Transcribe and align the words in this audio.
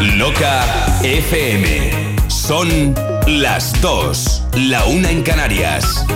Loca 0.00 0.64
FM. 1.02 1.90
Son 2.28 2.94
las 3.26 3.78
dos, 3.82 4.42
la 4.54 4.86
una 4.86 5.10
en 5.10 5.22
Canarias. 5.22 6.06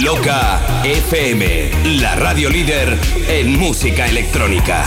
Loca 0.00 0.60
FM, 0.84 1.70
la 2.00 2.14
radio 2.14 2.50
líder 2.50 2.96
en 3.28 3.58
música 3.58 4.06
electrónica. 4.06 4.84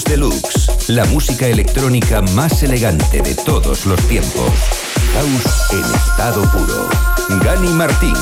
House 0.00 0.04
Deluxe, 0.04 0.88
la 0.88 1.04
música 1.06 1.46
electrónica 1.46 2.22
más 2.34 2.62
elegante 2.62 3.20
de 3.20 3.34
todos 3.34 3.86
los 3.86 4.00
tiempos. 4.06 4.52
House 5.14 5.72
en 5.72 5.94
estado 5.94 6.42
puro. 6.52 6.88
Gani 7.42 7.68
Martín. 7.74 8.14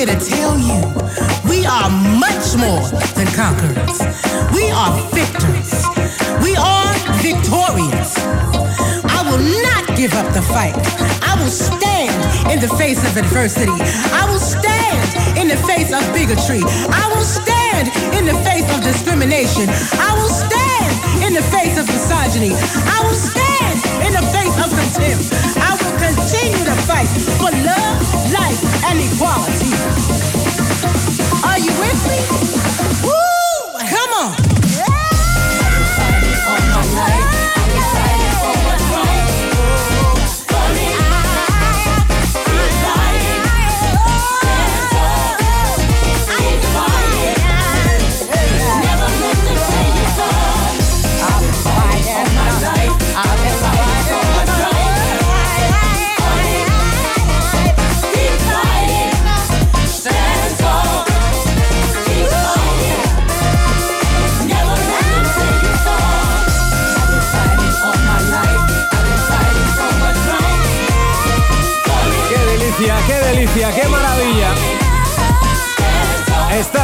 here 0.00 0.18
to 0.18 0.24
tell 0.24 0.56
you 0.56 0.80
we 1.44 1.66
are 1.66 1.90
much 2.16 2.56
more 2.56 2.88
than 3.16 3.28
conquerors. 3.36 4.00
We 4.56 4.70
are 4.72 4.96
victors. 5.12 5.84
We 6.40 6.56
are 6.56 6.88
victorious. 7.20 8.16
I 9.04 9.20
will 9.28 9.44
not 9.60 9.84
give 9.98 10.14
up 10.14 10.32
the 10.32 10.40
fight. 10.40 10.72
I 11.20 11.36
will 11.36 11.52
stand 11.52 12.16
in 12.50 12.60
the 12.60 12.72
face 12.80 13.04
of 13.04 13.14
adversity. 13.16 13.76
I 14.16 14.24
will 14.24 14.40
stand 14.40 15.36
in 15.36 15.48
the 15.48 15.60
face 15.68 15.92
of 15.92 16.00
bigotry. 16.14 16.64
I 16.64 17.04
will 17.12 17.28
stand 17.28 17.92
in 18.16 18.24
the 18.24 18.38
face 18.40 18.68
of 18.72 18.80
discrimination. 18.80 19.68
I 20.00 20.16
will 20.16 20.32
stand 20.32 20.92
in 21.26 21.34
the 21.34 21.44
face 21.52 21.76
of 21.76 21.84
misogyny. 21.86 22.56
I 22.56 22.98
will 23.04 23.20
stand 23.28 23.76
in 24.06 24.12
the 24.16 24.24
face 24.32 24.56
of 24.64 24.72
contempt. 24.72 25.28
I 25.60 25.69
continue 26.00 26.64
to 26.64 26.74
fight 26.88 27.08
for 27.36 27.50
love, 27.52 28.00
life, 28.32 28.60
and 28.88 28.98
equality. 29.00 29.70
Are 31.44 31.58
you 31.58 31.72
with 31.78 32.00
me? 32.08 32.20
Woo! 33.04 33.78
Come 33.86 34.10
on! 34.14 34.34
Yeah! 36.96 37.29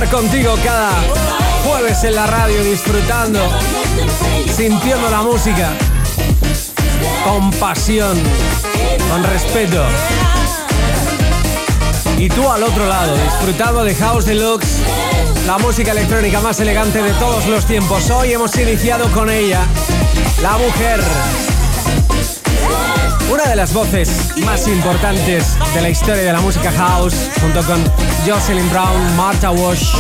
Contigo 0.04 0.54
cada 0.62 0.90
jueves 1.64 2.04
en 2.04 2.14
la 2.14 2.26
radio 2.26 2.62
disfrutando, 2.62 3.40
sintiendo 4.54 5.08
la 5.10 5.22
música 5.22 5.70
con 7.25 7.50
pasión, 7.52 8.16
con 9.10 9.25
respeto. 9.25 9.82
Y 12.19 12.28
tú 12.28 12.48
al 12.50 12.62
otro 12.62 12.87
lado, 12.87 13.16
disfrutando 13.16 13.84
de 13.84 13.94
House 13.94 14.26
Deluxe, 14.26 14.81
la 15.46 15.56
música 15.56 15.93
electrónica 15.93 16.40
más 16.40 16.60
elegante 16.60 17.02
de 17.02 17.12
todos 17.14 17.46
los 17.46 17.64
tiempos. 17.64 18.10
Hoy 18.10 18.32
hemos 18.32 18.54
iniciado 18.56 19.10
con 19.12 19.31
ella, 19.31 19.64
la 20.43 20.58
mujer 20.58 21.00
una 23.31 23.48
de 23.48 23.56
las 23.56 23.72
voces 23.72 24.08
más 24.44 24.69
importantes 24.69 25.56
de 25.75 25.81
la 25.81 25.88
historia 25.88 26.22
de 26.22 26.32
la 26.32 26.40
música 26.40 26.70
house, 26.72 27.14
junto 27.40 27.62
con 27.64 27.82
Jocelyn 28.26 28.69
Brown, 28.70 29.17
Martha 29.17 29.52
Wash, 29.52 29.94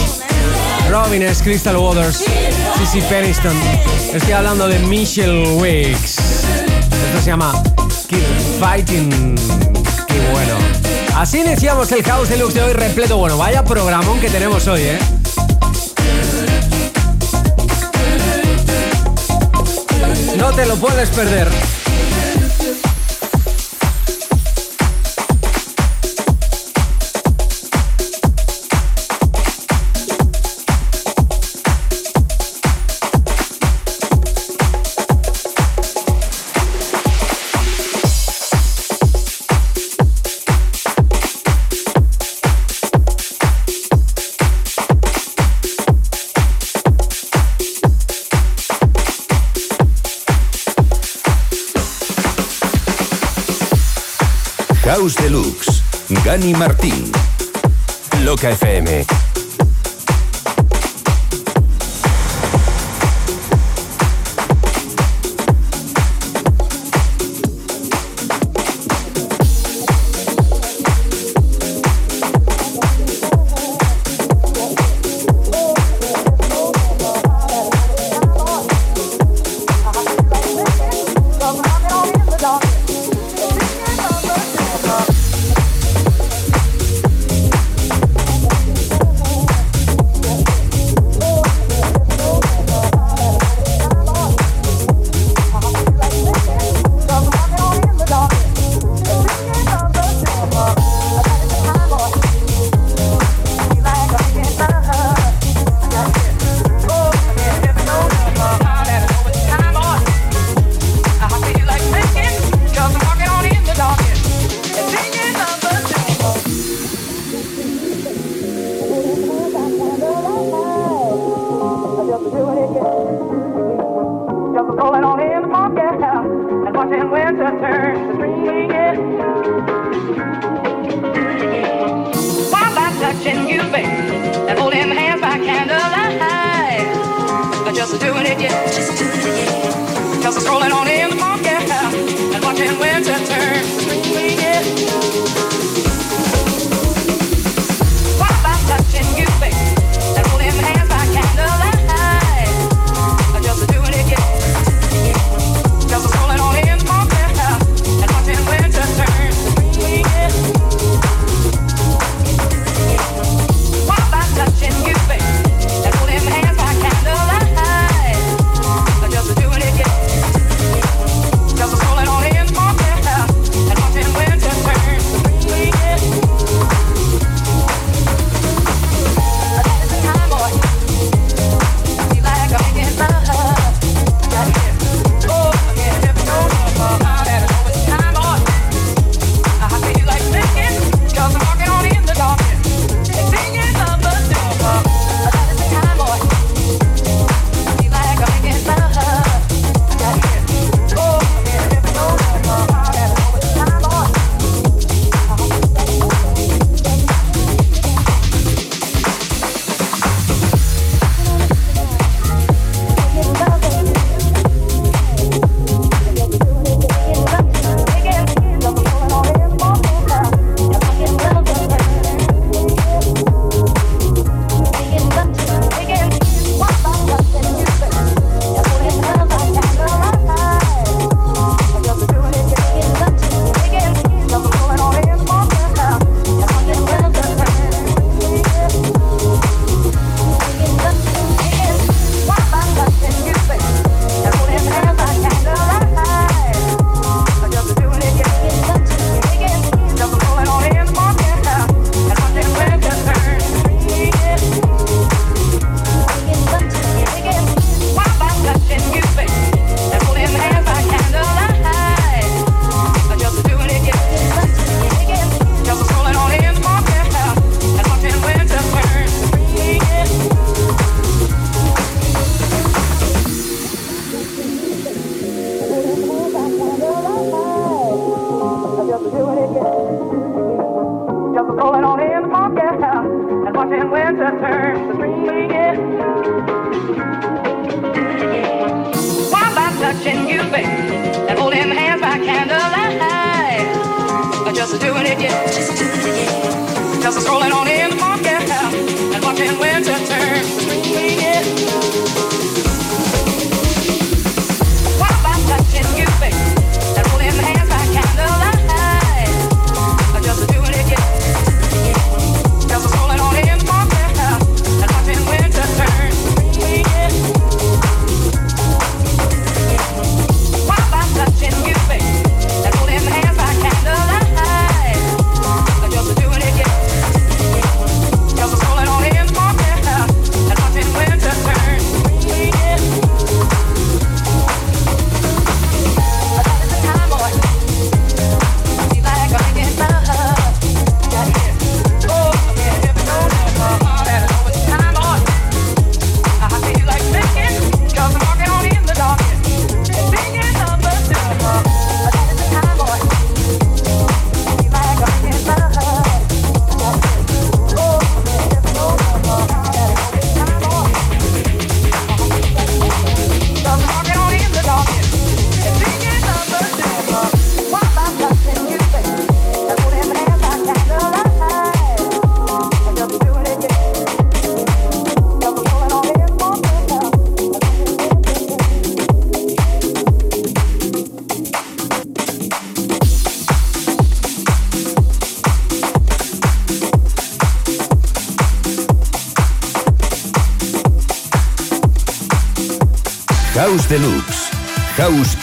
Robin 0.90 1.22
S. 1.22 1.44
Crystal 1.44 1.76
Waters, 1.76 2.24
Cici 2.76 3.00
Peniston. 3.02 3.56
Estoy 4.12 4.32
hablando 4.32 4.66
de 4.66 4.80
Michelle 4.80 5.52
Wicks. 5.52 6.18
Esto 6.18 7.20
se 7.22 7.26
llama 7.26 7.62
Keep 8.08 8.24
Fighting. 8.58 9.36
Qué 10.08 10.28
bueno. 10.32 10.56
Así 11.14 11.38
iniciamos 11.38 11.92
el 11.92 12.02
House 12.02 12.28
Deluxe 12.28 12.54
de 12.54 12.62
hoy 12.62 12.72
repleto. 12.72 13.16
Bueno, 13.16 13.38
vaya 13.38 13.64
programón 13.64 14.18
que 14.18 14.28
tenemos 14.28 14.66
hoy, 14.66 14.82
¿eh? 14.82 14.98
No 20.36 20.52
te 20.52 20.66
lo 20.66 20.74
puedes 20.76 21.10
perder. 21.10 21.48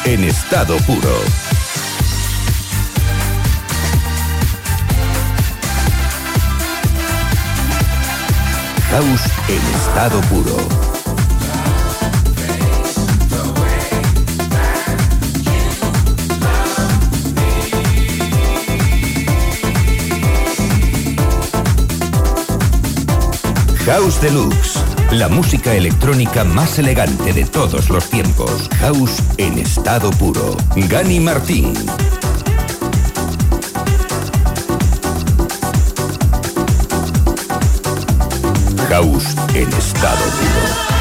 En 0.05 0.23
estado 0.25 0.77
puro. 0.79 1.15
House 8.91 9.21
en 9.47 9.61
estado 9.75 10.21
puro. 10.21 10.57
House 23.85 24.21
Deluxe, 24.21 24.79
la 25.11 25.29
música 25.29 25.73
electrónica 25.73 26.43
más 26.43 26.79
elegante 26.79 27.33
de 27.33 27.45
todos 27.45 27.89
los 27.89 28.09
tiempos. 28.09 28.69
House 28.79 29.21
en 29.37 29.59
estado 29.59 30.11
puro. 30.11 30.57
Gani 30.75 31.19
Martín. 31.19 31.73
House 38.89 39.35
en 39.53 39.73
estado 39.73 40.25
puro. 40.25 40.93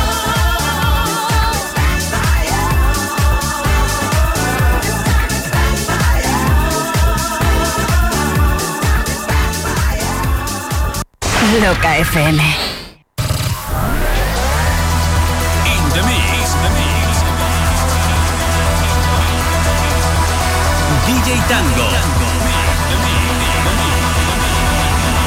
Loca 11.61 11.99
FM. 11.99 12.72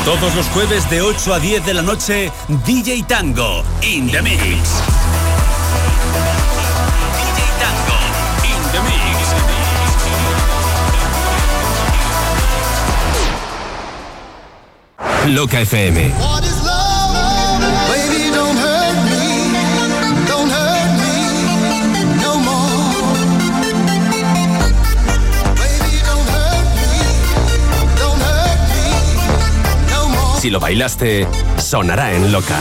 Todos 0.05 0.35
los 0.35 0.45
jueves 0.50 0.88
de 0.91 1.01
8 1.01 1.33
a 1.33 1.39
10 1.39 1.65
de 1.65 1.74
la 1.74 1.81
noche, 1.81 2.31
DJ 2.63 3.01
Tango, 3.07 3.63
in 3.81 4.07
the 4.12 4.21
mix. 4.21 4.38
DJ 7.17 7.41
Tango, 7.59 7.97
in 8.43 8.62
the 8.71 8.81
mix. 15.25 15.35
Loca 15.35 15.59
FM. 15.62 16.45
Si 30.46 30.52
lo 30.52 30.60
bailaste, 30.60 31.28
sonará 31.58 32.14
en 32.14 32.32
loca. 32.32 32.60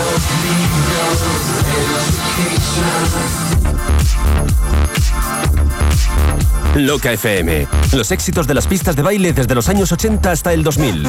Loca 6.77 7.13
FM. 7.13 7.67
Los 7.93 8.11
éxitos 8.11 8.47
de 8.47 8.55
las 8.55 8.67
pistas 8.67 8.97
de 8.97 9.03
baile 9.03 9.35
desde 9.35 9.55
los 9.55 9.69
años 9.69 9.93
80 9.93 10.31
hasta 10.31 10.55
el 10.55 10.65
2000. 10.65 11.07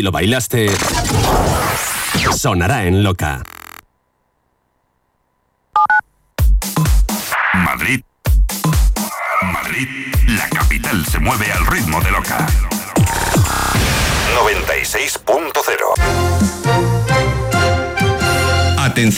Si 0.00 0.04
lo 0.04 0.12
bailaste, 0.12 0.70
sonará 2.34 2.86
en 2.86 3.02
loca. 3.02 3.42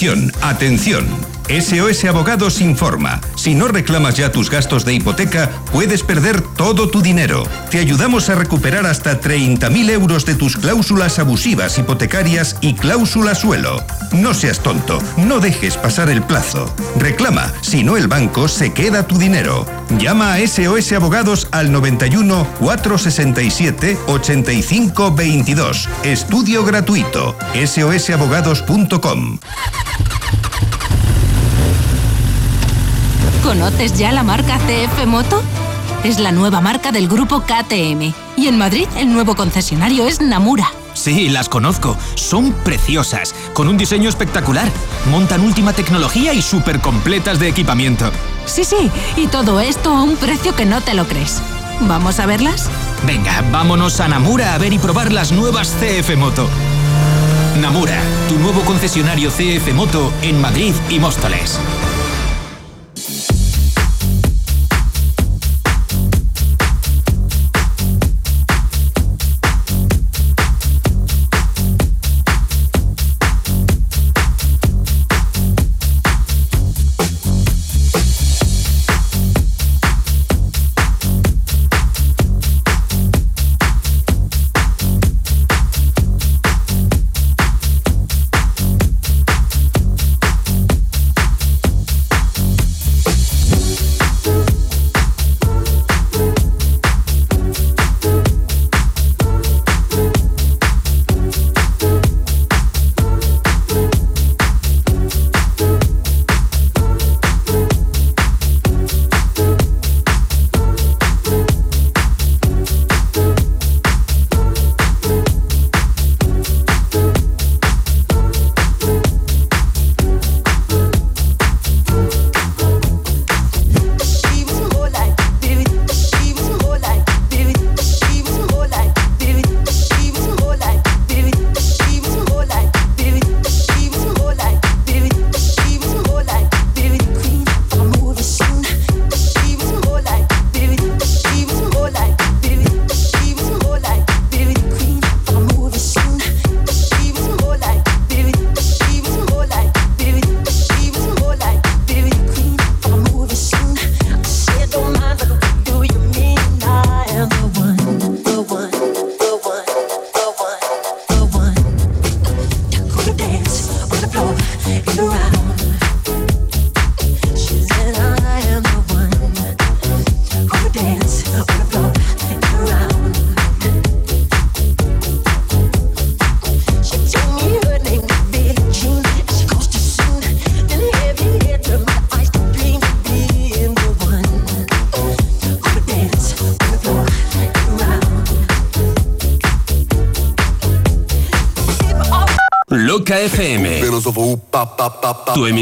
Atención, 0.03 0.33
atención. 0.43 1.07
SOS 1.49 2.07
Abogados 2.07 2.61
informa. 2.61 3.21
Si 3.37 3.55
no 3.55 3.69
reclamas 3.69 4.17
ya 4.17 4.33
tus 4.33 4.51
gastos 4.51 4.85
de 4.85 4.95
hipoteca, 4.95 5.49
puedes 5.71 6.03
perder 6.03 6.41
todo 6.41 6.89
tu 6.89 7.03
dinero. 7.03 7.45
Te 7.71 7.79
ayudamos 7.79 8.29
a 8.29 8.35
recuperar 8.35 8.85
hasta 8.85 9.21
30.000 9.21 9.91
euros 9.91 10.27
de 10.27 10.35
tus 10.35 10.57
cláusulas 10.57 11.21
abusivas 11.21 11.79
hipotecarias 11.79 12.57
y 12.61 12.75
cláusula 12.75 13.37
suelo. 13.37 13.81
No 14.11 14.35
seas 14.35 14.59
tonto, 14.59 15.01
no 15.17 15.39
dejes 15.39 15.77
pasar 15.77 16.11
el 16.11 16.23
plazo. 16.23 16.75
Reclama, 16.99 17.53
si 17.61 17.85
no 17.85 17.97
el 17.97 18.09
banco 18.09 18.49
se 18.49 18.73
queda 18.73 19.07
tu 19.07 19.19
dinero. 19.19 19.67
Llama 19.99 20.35
a 20.35 20.47
SOS 20.47 20.93
Abogados 20.93 21.49
al 21.51 21.71
91 21.71 22.47
467 22.59 23.99
85 24.07 25.15
22. 25.15 25.89
Estudio 26.05 26.65
gratuito. 26.65 27.37
sosabogados.com. 27.55 29.39
¿Conoces 33.43 33.99
ya 33.99 34.13
la 34.13 34.23
marca 34.23 34.59
CF 34.59 35.07
Moto? 35.07 35.43
Es 36.05 36.19
la 36.19 36.33
nueva 36.33 36.61
marca 36.61 36.91
del 36.91 37.09
grupo 37.09 37.43
KTM. 37.43 38.13
Y 38.37 38.47
en 38.47 38.59
Madrid 38.59 38.87
el 38.97 39.13
nuevo 39.13 39.37
concesionario 39.37 40.07
es 40.07 40.21
Namura. 40.21 40.71
Sí, 40.95 41.29
las 41.29 41.49
conozco. 41.49 41.97
Son 42.15 42.53
preciosas, 42.53 43.35
con 43.55 43.69
un 43.69 43.77
diseño 43.77 44.09
espectacular. 44.09 44.69
Montan 45.11 45.41
última 45.43 45.73
tecnología 45.73 46.33
y 46.35 46.43
súper 46.43 46.81
completas 46.81 47.39
de 47.39 47.49
equipamiento. 47.49 48.11
Sí, 48.45 48.65
sí, 48.65 48.91
y 49.17 49.27
todo 49.29 49.61
esto 49.61 49.95
a 49.95 50.03
un 50.03 50.17
precio 50.17 50.55
que 50.55 50.67
no 50.67 50.81
te 50.81 50.95
lo 50.95 51.07
crees. 51.07 51.43
¿Vamos 51.81 52.21
a 52.21 52.27
verlas? 52.27 52.71
Venga, 53.07 53.43
vámonos 53.51 54.01
a 54.01 54.09
Namura 54.09 54.55
a 54.55 54.59
ver 54.59 54.73
y 54.73 54.79
probar 54.79 55.13
las 55.13 55.33
nuevas 55.33 55.75
CF 55.81 56.17
Moto. 56.17 56.49
Namura, 57.61 58.01
tu 58.29 58.39
nuevo 58.39 58.61
concesionario 58.63 59.31
CF 59.31 59.73
Moto 59.75 60.13
en 60.23 60.41
Madrid 60.41 60.75
y 60.91 60.99
Móstoles. 60.99 61.59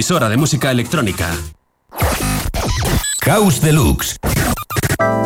Emisora 0.01 0.31
de 0.31 0.39
música 0.39 0.71
electrónica. 0.71 1.29
House 3.21 3.61
Deluxe. 3.61 4.17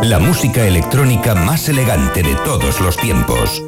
La 0.03 0.19
música 0.19 0.67
electrónica 0.67 1.37
más 1.37 1.69
elegante 1.69 2.25
de 2.25 2.35
todos 2.45 2.81
los 2.81 2.97
tiempos. 2.97 3.63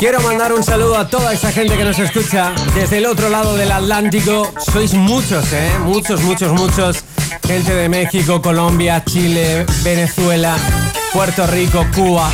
Quiero 0.00 0.18
mandar 0.22 0.54
un 0.54 0.64
saludo 0.64 0.96
a 0.96 1.06
toda 1.06 1.30
esa 1.34 1.52
gente 1.52 1.76
que 1.76 1.84
nos 1.84 1.98
escucha 1.98 2.54
desde 2.74 2.96
el 2.96 3.04
otro 3.04 3.28
lado 3.28 3.54
del 3.54 3.70
Atlántico. 3.70 4.50
Sois 4.72 4.94
muchos, 4.94 5.52
¿eh? 5.52 5.72
Muchos, 5.80 6.22
muchos, 6.22 6.52
muchos. 6.52 7.04
Gente 7.46 7.74
de 7.74 7.86
México, 7.90 8.40
Colombia, 8.40 9.04
Chile, 9.04 9.66
Venezuela, 9.82 10.56
Puerto 11.12 11.46
Rico, 11.48 11.84
Cuba, 11.94 12.30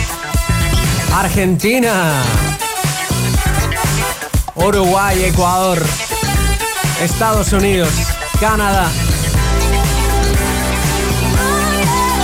Argentina, 1.12 2.22
Uruguay, 4.54 5.24
Ecuador, 5.24 5.82
Estados 7.02 7.52
Unidos, 7.52 7.90
Canadá, 8.38 8.88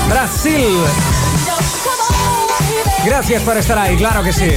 Brasil. 0.08 0.78
Gracias 3.04 3.42
por 3.42 3.56
estar 3.56 3.78
ahí, 3.78 3.96
claro 3.96 4.22
que 4.22 4.32
sí. 4.32 4.50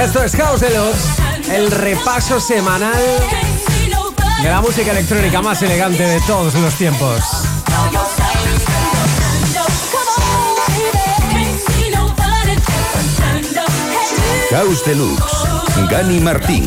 Esto 0.00 0.22
es 0.22 0.36
House 0.36 0.60
Deluxe, 0.60 1.04
el 1.52 1.70
repaso 1.70 2.40
semanal 2.40 3.02
de 4.42 4.48
la 4.48 4.60
música 4.60 4.92
electrónica 4.92 5.42
más 5.42 5.60
elegante 5.62 6.02
de 6.02 6.20
todos 6.22 6.54
los 6.54 6.74
tiempos. 6.74 7.20
House 14.50 14.84
Deluxe, 14.84 15.88
Gani 15.90 16.20
Martín. 16.20 16.64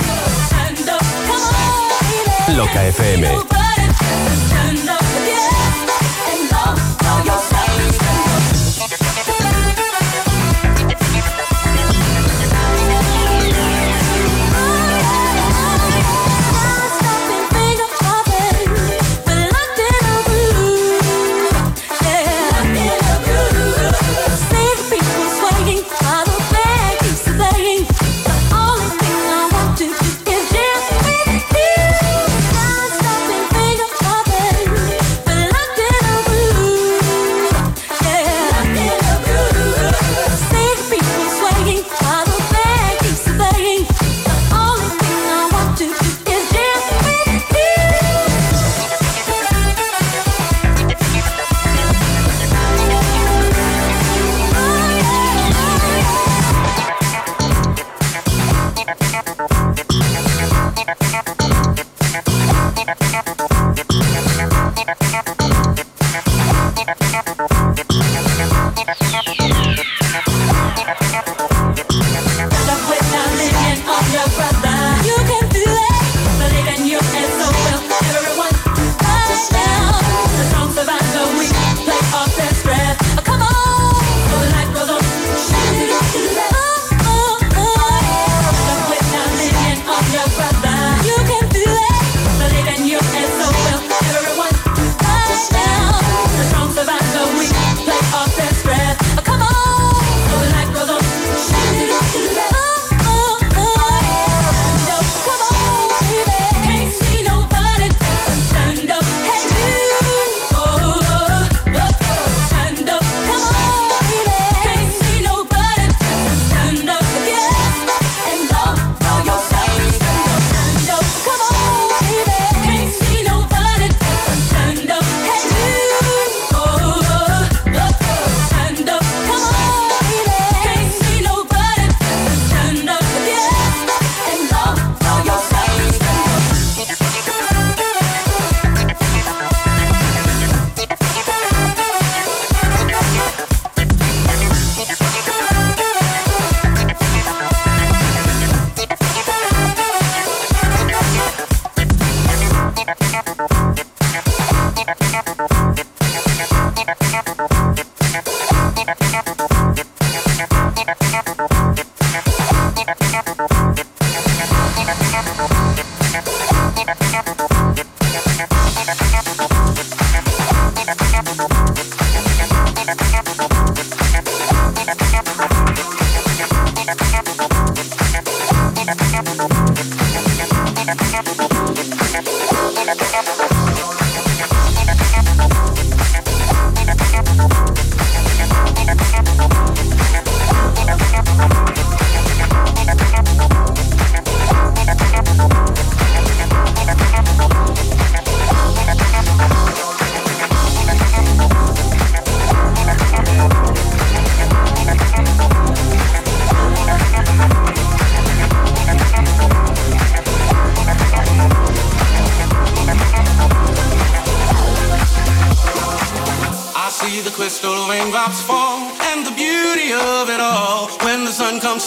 Loca 2.56 2.86
FM. 2.88 3.53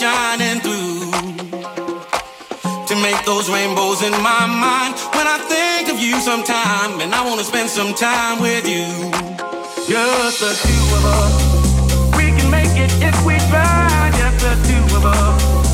Shining 0.00 0.60
through. 0.60 1.10
To 2.88 2.94
make 3.00 3.20
those 3.24 3.50
rainbows 3.50 4.02
in 4.02 4.12
my 4.22 4.44
mind 4.46 4.94
when 5.16 5.26
I 5.26 5.38
think 5.48 5.88
of 5.88 5.98
you 5.98 6.20
sometime, 6.20 7.00
and 7.00 7.14
I 7.14 7.24
wanna 7.26 7.44
spend 7.44 7.70
some 7.70 7.94
time 7.94 8.40
with 8.40 8.68
you. 8.68 8.86
Just 9.88 10.40
the 10.40 10.52
two 10.66 10.84
of 10.98 11.04
us. 11.18 12.16
We 12.16 12.26
can 12.36 12.50
make 12.50 12.76
it 12.76 12.92
if 13.02 13.16
we 13.24 13.36
try. 13.50 14.10
Just 14.20 14.38
the 14.44 14.54
two 14.68 14.96
of 14.96 15.06
us. 15.06 15.65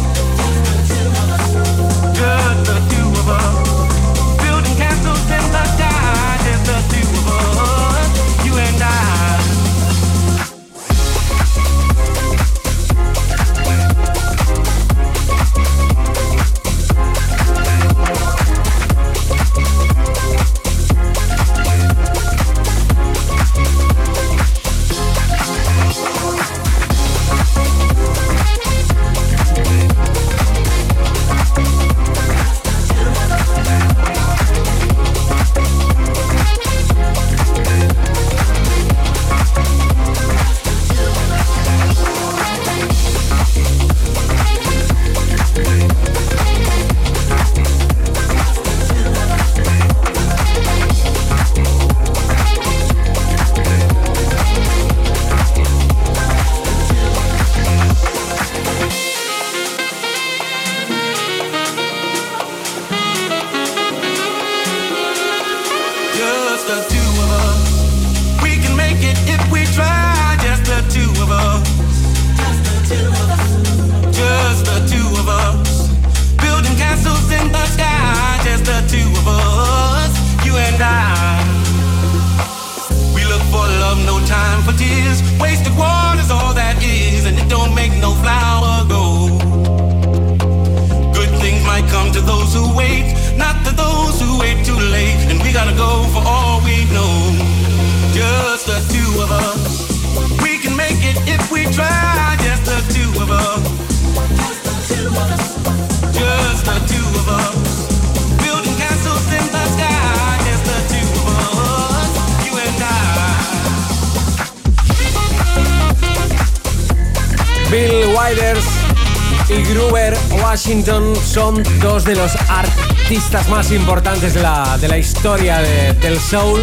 Son 121.33 121.63
dos 121.81 122.05
de 122.05 122.15
los 122.15 122.33
artistas 122.49 123.49
más 123.49 123.71
importantes 123.71 124.35
de 124.35 124.43
la, 124.43 124.77
de 124.79 124.87
la 124.89 124.99
historia 124.99 125.59
de- 125.61 125.95
del 125.95 126.21
soul 126.21 126.63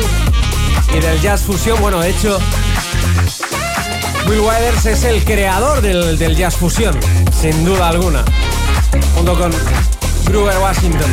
y 0.95 0.99
del 0.99 1.19
jazz 1.21 1.41
fusión. 1.41 1.79
Bueno, 1.81 1.99
de 1.99 2.09
hecho, 2.11 2.37
Bill 4.27 4.39
Wilders 4.41 4.85
es 4.85 5.03
el 5.05 5.23
creador 5.23 5.81
del, 5.81 6.17
del 6.19 6.35
jazz 6.35 6.55
fusión, 6.55 6.95
sin 7.41 7.65
duda 7.65 7.89
alguna, 7.89 8.23
junto 9.15 9.37
con 9.37 9.51
Gruber 10.25 10.57
Washington. 10.59 11.11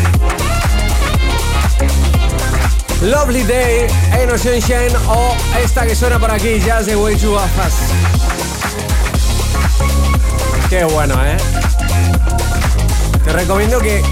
Lovely 3.03 3.43
Day, 3.45 3.87
Ain't 4.13 4.31
No 4.31 4.37
Sunshine 4.39 4.95
o 5.09 5.35
esta 5.63 5.87
que 5.87 5.95
suena 5.95 6.19
por 6.19 6.31
aquí, 6.31 6.61
Jazz 6.61 6.87
the 6.87 6.97
Way 6.97 7.17
to 7.17 7.39
Fast. 7.57 7.79
Qué 10.69 10.85
bueno, 10.85 11.15
¿eh? 11.25 11.37
Recomiendo 13.37 13.79
que, 13.81 14.03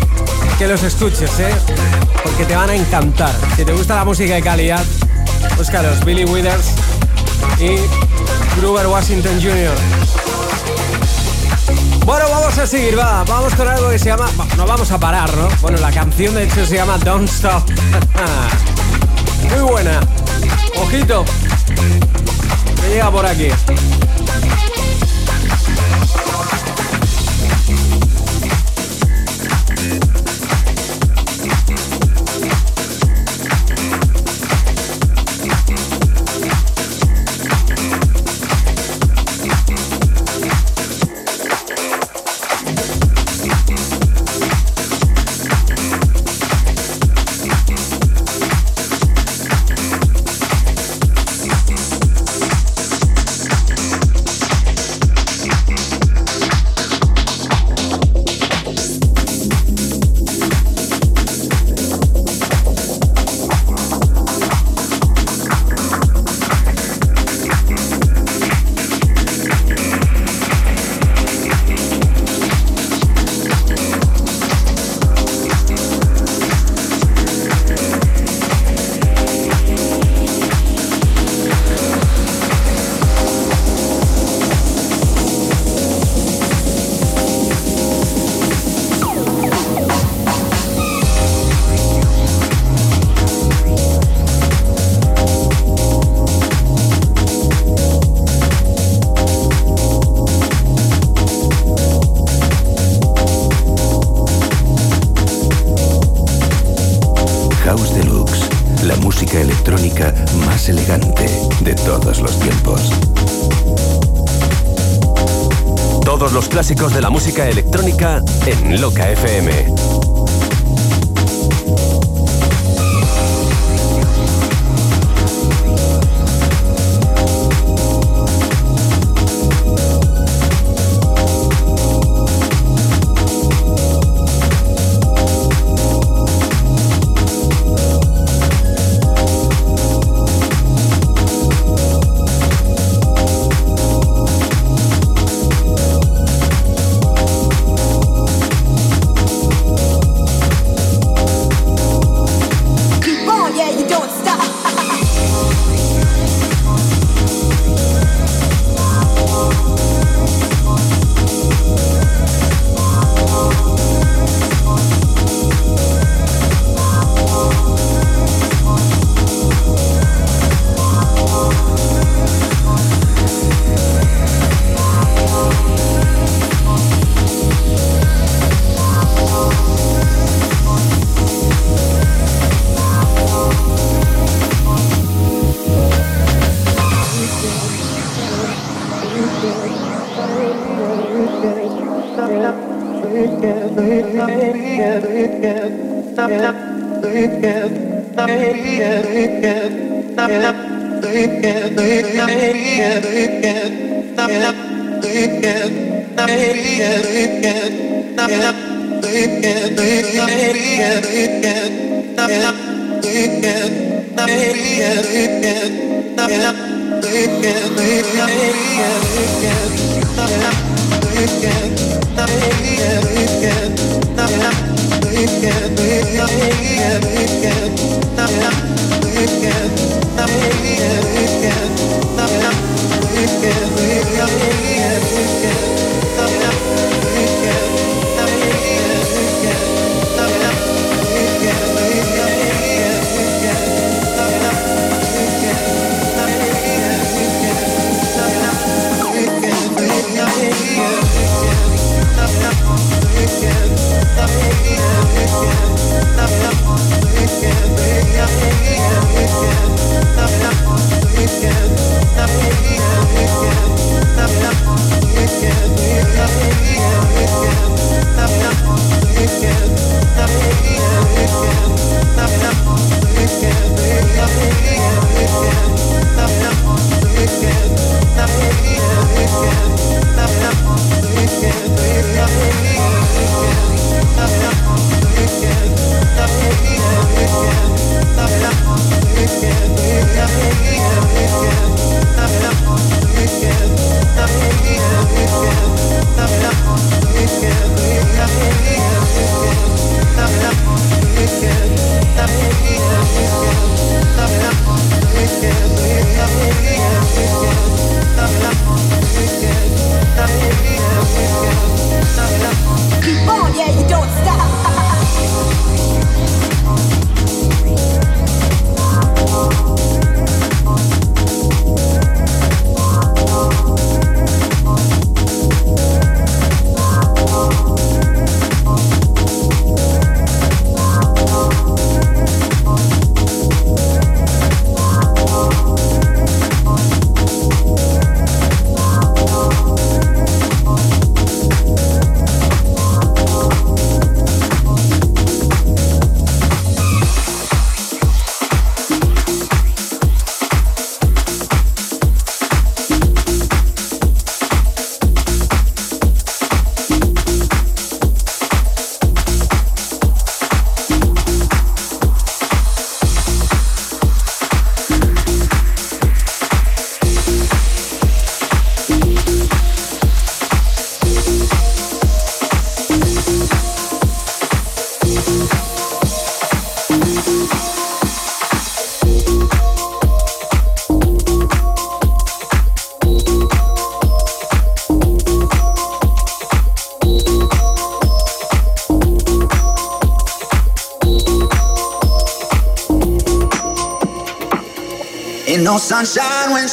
que 0.58 0.68
los 0.68 0.82
escuches, 0.82 1.40
¿eh? 1.40 1.54
Porque 2.22 2.44
te 2.44 2.54
van 2.54 2.68
a 2.68 2.74
encantar. 2.74 3.34
Si 3.56 3.64
te 3.64 3.72
gusta 3.72 3.94
la 3.94 4.04
música 4.04 4.34
de 4.34 4.42
calidad, 4.42 4.84
búscalos, 5.56 6.04
Billy 6.04 6.26
Withers 6.26 6.72
y 7.58 7.78
Gruber 8.60 8.87
Washington 8.87 9.40
Jr. 9.42 9.74
Bueno, 12.04 12.26
vamos 12.28 12.58
a 12.58 12.66
seguir, 12.66 12.98
va. 12.98 13.24
Vamos 13.24 13.54
con 13.54 13.66
algo 13.66 13.88
que 13.88 13.98
se 13.98 14.10
llama... 14.10 14.28
No 14.58 14.66
vamos 14.66 14.90
a 14.90 14.98
parar, 14.98 15.34
¿no? 15.34 15.48
Bueno, 15.62 15.78
la 15.78 15.90
canción 15.90 16.34
de 16.34 16.44
hecho 16.44 16.66
se 16.66 16.74
llama 16.74 16.98
Don't 16.98 17.26
Stop. 17.30 17.62
Muy 19.54 19.62
buena. 19.62 20.00
Ojito. 20.82 21.24
Que 22.82 22.88
llega 22.90 23.10
por 23.10 23.24
aquí. 23.24 23.48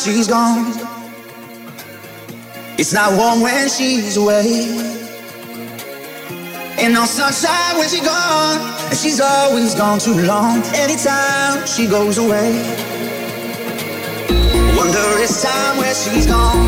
She's 0.03 0.27
gone. 0.27 0.65
It's 2.79 2.91
not 2.91 3.13
warm 3.17 3.41
when 3.41 3.69
she's 3.69 4.17
away. 4.17 4.47
Ain't 6.79 6.93
no 6.93 7.05
sunshine 7.05 7.77
when 7.77 7.87
she's 7.87 8.01
gone. 8.01 8.57
And 8.89 8.97
she's 8.97 9.21
always 9.21 9.75
gone 9.75 9.99
too 9.99 10.17
long. 10.25 10.63
Anytime 10.73 11.67
she 11.67 11.85
goes 11.85 12.17
away. 12.17 12.49
Wonder 14.75 15.05
it's 15.21 15.43
time 15.43 15.77
where 15.77 15.93
she's 15.93 16.25
gone. 16.25 16.65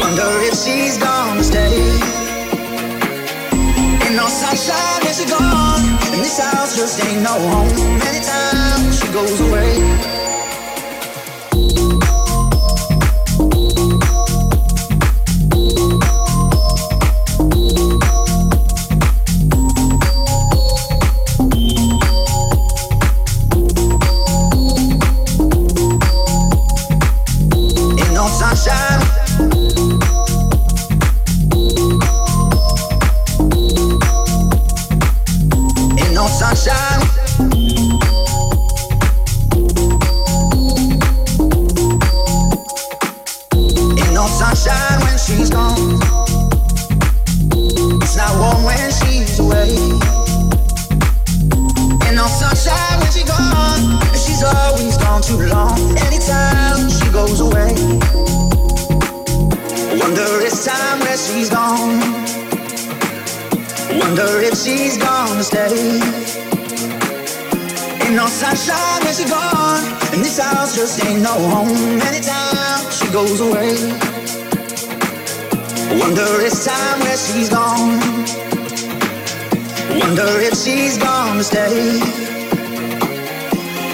Wonder 0.00 0.28
if 0.48 0.54
she's 0.62 0.98
gonna 0.98 1.42
stay. 1.42 1.72
Ain't 4.04 4.16
no 4.16 4.26
sunshine 4.28 5.00
when 5.02 5.14
she's 5.14 5.30
gone. 5.30 5.84
And 6.12 6.20
this 6.20 6.38
house 6.38 6.76
just 6.76 7.02
ain't 7.02 7.22
no 7.22 7.32
home. 7.32 7.72
Anytime 8.12 8.92
she 8.92 9.08
goes 9.12 9.40
away. 9.40 10.13
Wonder 75.98 76.26
this 76.38 76.64
time 76.64 77.00
where 77.00 77.16
she's 77.16 77.48
gone. 77.48 78.00
Wonder 80.00 80.28
if 80.40 80.54
she's 80.56 80.98
gonna 80.98 81.42
stay. 81.42 82.00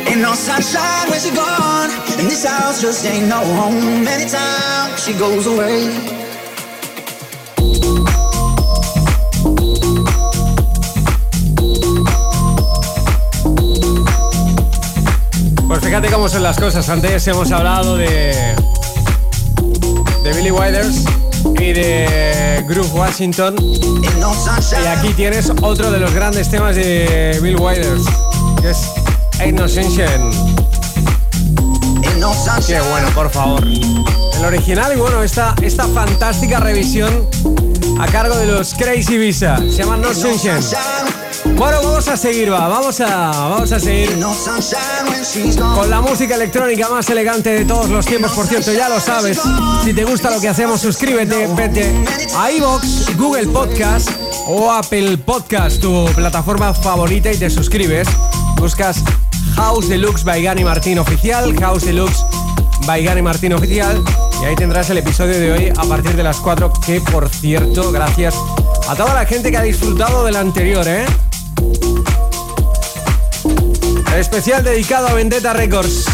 Ain't 0.09 0.21
no 0.21 0.35
sunshine 0.35 1.11
when 1.11 1.21
she 1.21 1.31
gone, 1.35 1.91
and 2.19 2.27
this 2.31 2.45
house 2.45 2.81
just 2.81 3.05
ain't 3.07 3.29
no 3.29 3.41
home. 3.59 4.07
Anytime 4.07 4.97
she 4.97 5.13
goes 5.15 5.47
away. 5.47 6.19
fíjate 15.81 16.09
cómo 16.11 16.29
son 16.29 16.43
las 16.43 16.59
cosas. 16.59 16.89
Antes 16.89 17.27
hemos 17.27 17.51
hablado 17.51 17.97
de. 17.97 18.55
de 20.23 20.33
Billy 20.35 20.51
Widers 20.51 21.05
de 21.61 22.65
Groove 22.67 22.91
Washington. 22.95 23.55
Y 23.61 24.87
aquí 24.87 25.13
tienes 25.13 25.53
otro 25.61 25.91
de 25.91 26.01
los 26.01 26.13
grandes 26.15 26.51
temas 26.51 26.75
de 26.75 27.39
Bill 27.43 27.57
Widers, 27.57 28.03
que 28.63 28.71
es 28.71 28.79
Sunshine. 29.69 30.31
Qué 32.67 32.81
bueno, 32.81 33.09
por 33.15 33.31
favor. 33.31 33.63
El 33.65 34.45
original 34.45 34.93
y 34.97 35.01
bueno, 35.01 35.23
esta, 35.23 35.55
esta 35.61 35.87
fantástica 35.87 36.61
revisión 36.61 37.29
a 38.01 38.07
cargo 38.07 38.37
de 38.37 38.47
los 38.47 38.73
Crazy 38.75 39.19
Visa. 39.19 39.59
Se 39.59 39.85
llama 39.85 39.99
No. 39.99 40.09
Bueno, 41.61 41.83
vamos 41.83 42.09
a 42.09 42.17
seguir, 42.17 42.51
va. 42.51 42.69
Vamos 42.69 42.99
a, 43.03 43.07
vamos 43.33 43.71
a 43.71 43.79
seguir 43.79 44.19
con 45.75 45.91
la 45.91 46.01
música 46.01 46.35
electrónica 46.35 46.89
más 46.89 47.11
elegante 47.11 47.51
de 47.51 47.67
todos 47.67 47.91
los 47.91 48.07
tiempos. 48.07 48.33
Por 48.33 48.47
cierto, 48.47 48.73
ya 48.73 48.89
lo 48.89 48.99
sabes. 48.99 49.39
Si 49.85 49.93
te 49.93 50.05
gusta 50.05 50.31
lo 50.31 50.41
que 50.41 50.49
hacemos, 50.49 50.81
suscríbete, 50.81 51.49
vete 51.55 51.93
a 52.35 52.51
iVoox, 52.51 53.15
Google 53.19 53.47
Podcast 53.49 54.09
o 54.47 54.73
Apple 54.73 55.19
Podcast, 55.19 55.83
tu 55.83 56.07
plataforma 56.15 56.73
favorita, 56.73 57.31
y 57.31 57.37
te 57.37 57.51
suscribes. 57.51 58.09
Buscas 58.57 59.03
House 59.55 59.87
Deluxe 59.87 60.25
by 60.25 60.43
Gary 60.43 60.65
Martín 60.65 60.99
Oficial, 60.99 61.55
House 61.61 61.85
Deluxe 61.85 62.25
by 62.87 63.05
Gary 63.05 63.21
Martín 63.21 63.53
Oficial. 63.53 64.03
Y 64.41 64.47
ahí 64.47 64.57
tendrás 64.57 64.89
el 64.89 64.97
episodio 64.97 65.39
de 65.39 65.53
hoy 65.53 65.73
a 65.77 65.85
partir 65.85 66.17
de 66.17 66.23
las 66.23 66.39
4, 66.39 66.73
que 66.87 67.03
por 67.03 67.29
cierto, 67.29 67.93
gracias 67.93 68.35
a 68.89 68.97
toda 68.97 69.13
la 69.13 69.27
gente 69.27 69.51
que 69.51 69.59
ha 69.59 69.63
disfrutado 69.63 70.25
del 70.25 70.37
anterior, 70.37 70.89
¿eh? 70.89 71.05
Especial 74.17 74.63
dedicado 74.63 75.09
a 75.09 75.15
Vendetta 75.15 75.53
Records. 75.53 76.05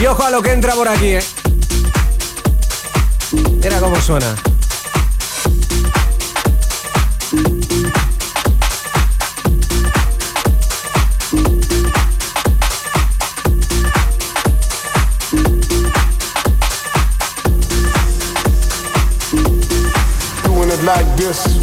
Y 0.00 0.06
ojo 0.06 0.22
a 0.22 0.30
lo 0.30 0.42
que 0.42 0.52
entra 0.52 0.74
por 0.74 0.88
aquí, 0.88 1.16
¿eh? 1.16 1.24
Mira 3.62 3.80
cómo 3.80 4.00
suena. 4.00 4.34
like 20.88 21.18
this. 21.18 21.57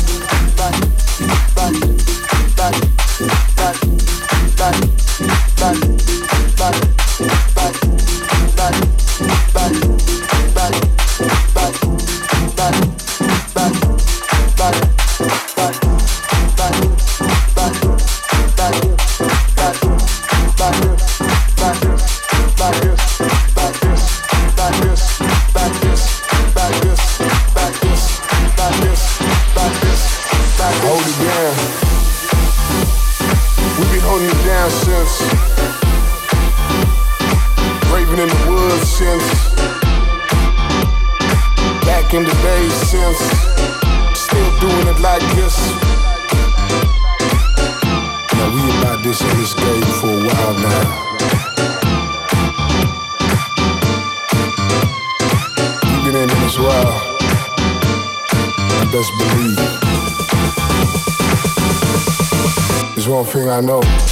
I 63.55 63.61
know. 63.61 64.04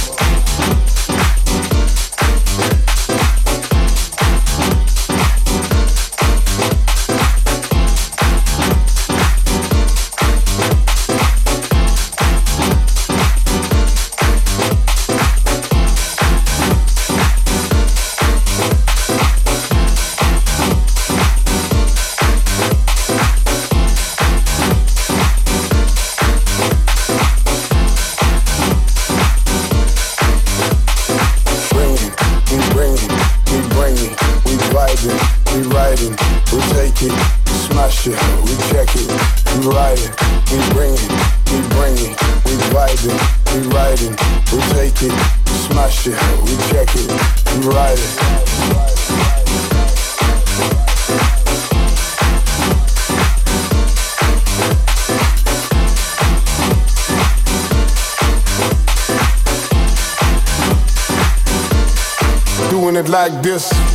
Like 63.14 63.42
this. 63.42 63.93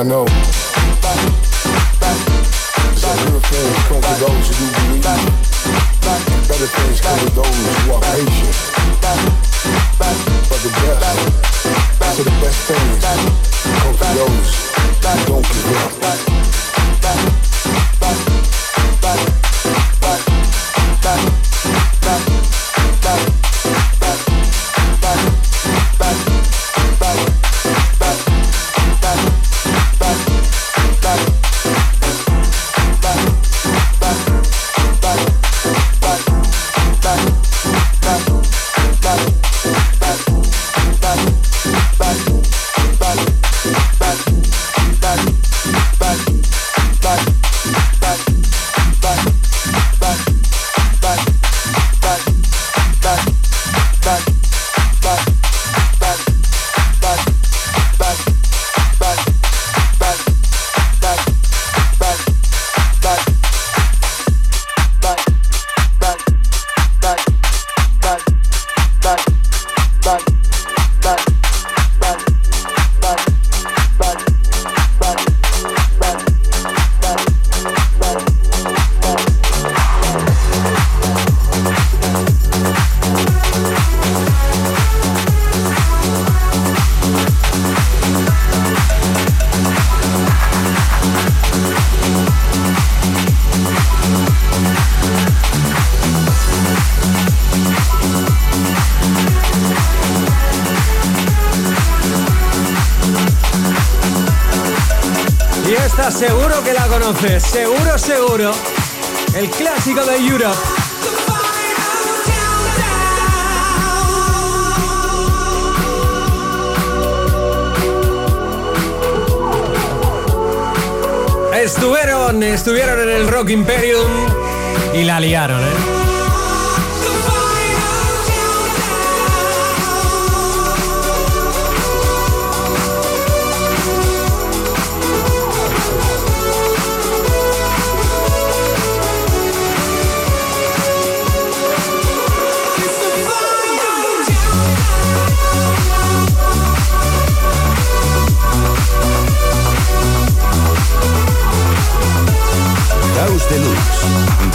I 0.00 0.02
know. 0.02 0.49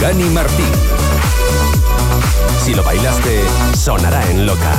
Gani 0.00 0.24
Martín. 0.30 0.72
Si 2.62 2.74
lo 2.74 2.82
bailaste, 2.82 3.42
sonará 3.74 4.28
en 4.30 4.46
loca. 4.46 4.72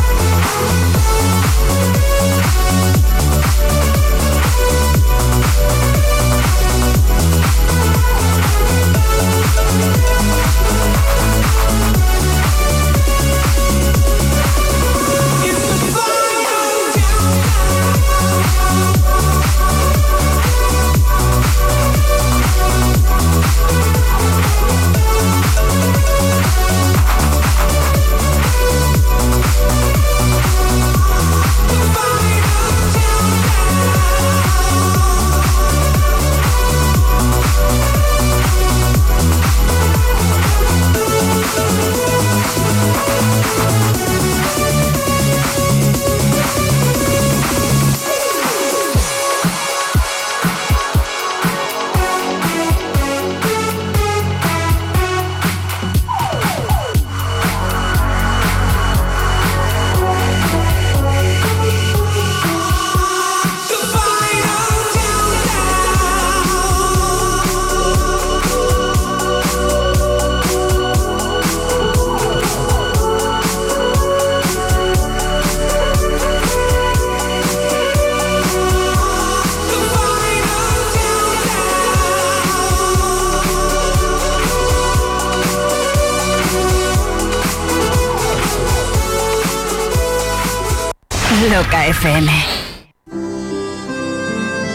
FM. 91.88 92.30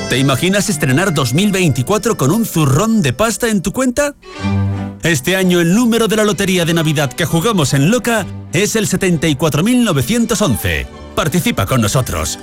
¿Te 0.08 0.18
imaginas 0.18 0.70
estrenar 0.70 1.12
2024 1.12 2.16
con 2.16 2.30
un 2.30 2.46
zurrón 2.46 3.02
de 3.02 3.12
pasta 3.12 3.48
en 3.48 3.60
tu 3.60 3.72
cuenta? 3.72 4.14
Este 5.02 5.36
año 5.36 5.60
el 5.60 5.74
número 5.74 6.08
de 6.08 6.16
la 6.16 6.24
lotería 6.24 6.64
de 6.64 6.72
Navidad 6.72 7.12
que 7.12 7.26
jugamos 7.26 7.74
en 7.74 7.90
Loca 7.90 8.24
es 8.54 8.76
el 8.76 8.88
74.911. 8.88 10.86
Participa 11.14 11.66
con 11.66 11.82
nosotros. 11.82 12.38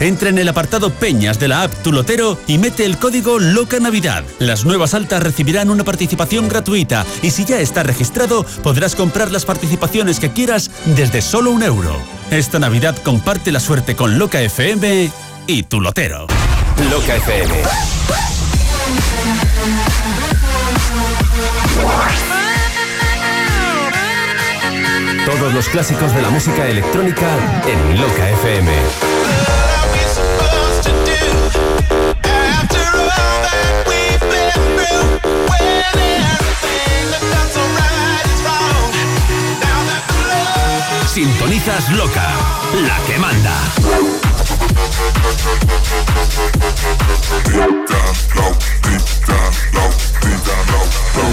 Entra 0.00 0.28
en 0.28 0.38
el 0.38 0.48
apartado 0.48 0.90
Peñas 0.90 1.38
de 1.38 1.48
la 1.48 1.62
app 1.62 1.72
Tu 1.82 1.92
Lotero 1.92 2.38
y 2.46 2.58
mete 2.58 2.84
el 2.84 2.98
código 2.98 3.38
Loca 3.38 3.80
Navidad. 3.80 4.24
Las 4.38 4.64
nuevas 4.64 4.94
altas 4.94 5.22
recibirán 5.22 5.70
una 5.70 5.84
participación 5.84 6.48
gratuita 6.48 7.06
y 7.22 7.30
si 7.30 7.44
ya 7.44 7.60
está 7.60 7.82
registrado 7.82 8.44
podrás 8.62 8.94
comprar 8.94 9.30
las 9.30 9.44
participaciones 9.44 10.20
que 10.20 10.32
quieras 10.32 10.70
desde 10.84 11.22
solo 11.22 11.50
un 11.50 11.62
euro. 11.62 11.96
Esta 12.30 12.58
Navidad 12.58 12.96
comparte 13.02 13.52
la 13.52 13.60
suerte 13.60 13.96
con 13.96 14.18
Loca 14.18 14.40
FM 14.40 15.10
y 15.46 15.62
Tu 15.62 15.80
Lotero. 15.80 16.26
Loca 16.90 17.16
FM. 17.16 17.54
Todos 25.24 25.52
los 25.54 25.68
clásicos 25.68 26.14
de 26.14 26.22
la 26.22 26.30
música 26.30 26.68
electrónica 26.68 27.26
en 27.66 28.00
Loca 28.00 28.30
FM. 28.30 29.15
Sintonizas 41.16 41.88
Loca, 41.92 42.28
la 42.74 42.98
que 43.06 43.16
manda. 43.18 43.54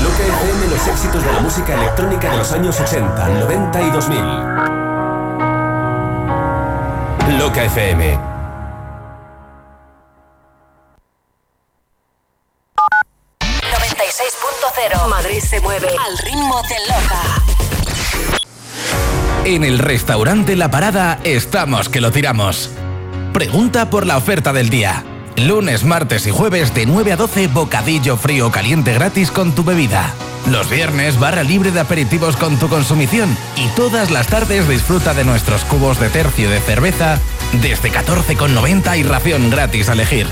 Loca 0.02 0.24
FM 0.24 0.68
los 0.70 0.88
éxitos 0.88 1.26
de 1.26 1.34
la 1.34 1.42
música 1.42 1.74
electrónica 1.74 2.32
de 2.32 2.38
los 2.38 2.50
años 2.54 2.80
80, 2.80 3.28
90 3.28 3.82
y 3.82 3.92
2000. 3.92 4.20
Loca 7.40 7.66
FM. 7.66 8.33
En 19.54 19.64
el 19.64 19.78
restaurante 19.78 20.56
La 20.56 20.72
Parada 20.72 21.20
estamos 21.24 21.88
que 21.88 22.01
lo 22.01 22.12
tiramos. 22.12 22.72
Pregunta 23.34 23.91
por 23.91 24.08
la 24.08 24.18
oferta 24.18 24.51
del 24.51 24.72
día. 24.72 25.04
Lunes, 25.38 25.84
martes 25.84 26.26
y 26.26 26.32
jueves 26.32 26.74
de 26.74 26.88
9 26.88 27.12
a 27.12 27.18
12 27.18 27.49
bocadillo 27.49 28.18
frío 28.18 28.49
caliente 28.49 28.95
gratis 28.95 29.30
con 29.30 29.54
tu 29.54 29.64
bebida. 29.64 30.12
Los 30.49 30.72
viernes 30.72 31.20
barra 31.20 31.43
libre 31.43 31.70
de 31.70 31.82
aperitivos 31.82 32.36
con 32.36 32.58
tu 32.58 32.68
consumición 32.68 33.38
y 33.56 33.68
todas 33.76 34.10
las 34.10 34.26
tardes 34.26 34.68
disfruta 34.68 35.14
de 35.14 35.24
nuestros 35.24 35.66
cubos 35.66 35.99
de 35.99 36.10
tercio 36.10 36.49
de 36.49 36.60
cerveza 36.60 37.20
desde 37.62 37.91
14,90 37.91 38.97
y 38.97 39.04
ración 39.04 39.51
gratis 39.51 39.88
a 39.88 39.93
elegir. 39.93 40.26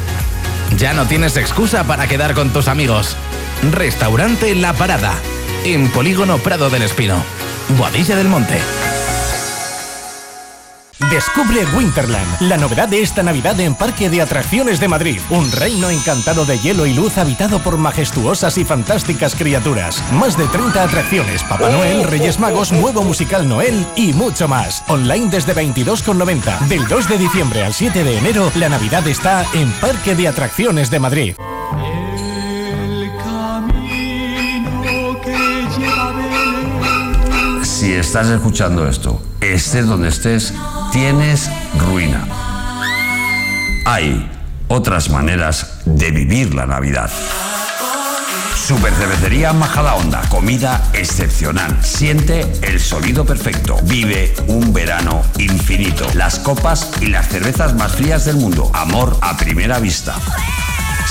Ya 0.77 0.93
no 0.93 1.05
tienes 1.05 1.37
excusa 1.37 1.83
para 1.83 2.07
quedar 2.07 2.33
con 2.33 2.49
tus 2.49 2.67
amigos. 2.67 3.15
Restaurante 3.71 4.55
La 4.55 4.73
Parada, 4.73 5.13
en 5.63 5.89
Polígono 5.91 6.39
Prado 6.39 6.71
del 6.71 6.81
Espino, 6.81 7.23
Boadilla 7.77 8.15
del 8.15 8.27
Monte. 8.27 8.57
Descubre 11.09 11.65
Winterland, 11.75 12.41
la 12.41 12.57
novedad 12.57 12.87
de 12.87 13.01
esta 13.01 13.23
Navidad 13.23 13.59
en 13.59 13.75
Parque 13.75 14.09
de 14.09 14.21
Atracciones 14.21 14.79
de 14.79 14.87
Madrid. 14.87 15.19
Un 15.29 15.51
reino 15.51 15.89
encantado 15.89 16.45
de 16.45 16.59
hielo 16.59 16.85
y 16.85 16.93
luz 16.93 17.17
habitado 17.17 17.59
por 17.59 17.77
majestuosas 17.77 18.57
y 18.57 18.65
fantásticas 18.65 19.35
criaturas. 19.35 20.03
Más 20.13 20.37
de 20.37 20.45
30 20.47 20.83
atracciones, 20.83 21.43
Papá 21.43 21.69
Noel, 21.69 22.03
Reyes 22.03 22.39
Magos, 22.39 22.71
nuevo 22.71 23.03
musical 23.03 23.47
Noel 23.47 23.85
y 23.95 24.13
mucho 24.13 24.47
más. 24.47 24.83
Online 24.87 25.29
desde 25.29 25.55
22,90. 25.55 26.67
Del 26.67 26.87
2 26.87 27.09
de 27.09 27.17
diciembre 27.17 27.63
al 27.63 27.73
7 27.73 28.03
de 28.03 28.17
enero, 28.17 28.51
la 28.55 28.69
Navidad 28.69 29.05
está 29.07 29.45
en 29.53 29.71
Parque 29.73 30.15
de 30.15 30.27
Atracciones 30.27 30.91
de 30.91 30.99
Madrid. 30.99 31.35
Si 37.63 37.93
estás 37.93 38.27
escuchando 38.27 38.87
esto, 38.87 39.19
estés 39.41 39.87
donde 39.87 40.09
estés, 40.09 40.53
tienes 40.91 41.49
ruina. 41.77 42.27
Hay 43.85 44.29
otras 44.67 45.09
maneras 45.09 45.81
de 45.85 46.11
vivir 46.11 46.53
la 46.53 46.65
Navidad. 46.65 47.09
Super 48.55 48.93
Cervecería 48.93 49.53
Majada 49.53 49.95
Onda, 49.95 50.21
comida 50.29 50.89
excepcional. 50.93 51.83
Siente 51.83 52.45
el 52.61 52.79
sonido 52.79 53.25
perfecto. 53.25 53.77
Vive 53.83 54.33
un 54.47 54.71
verano 54.73 55.23
infinito. 55.37 56.07
Las 56.13 56.39
copas 56.39 56.91
y 57.01 57.07
las 57.07 57.27
cervezas 57.27 57.73
más 57.75 57.93
frías 57.93 58.25
del 58.25 58.37
mundo. 58.37 58.69
Amor 58.73 59.17
a 59.21 59.35
primera 59.37 59.79
vista. 59.79 60.15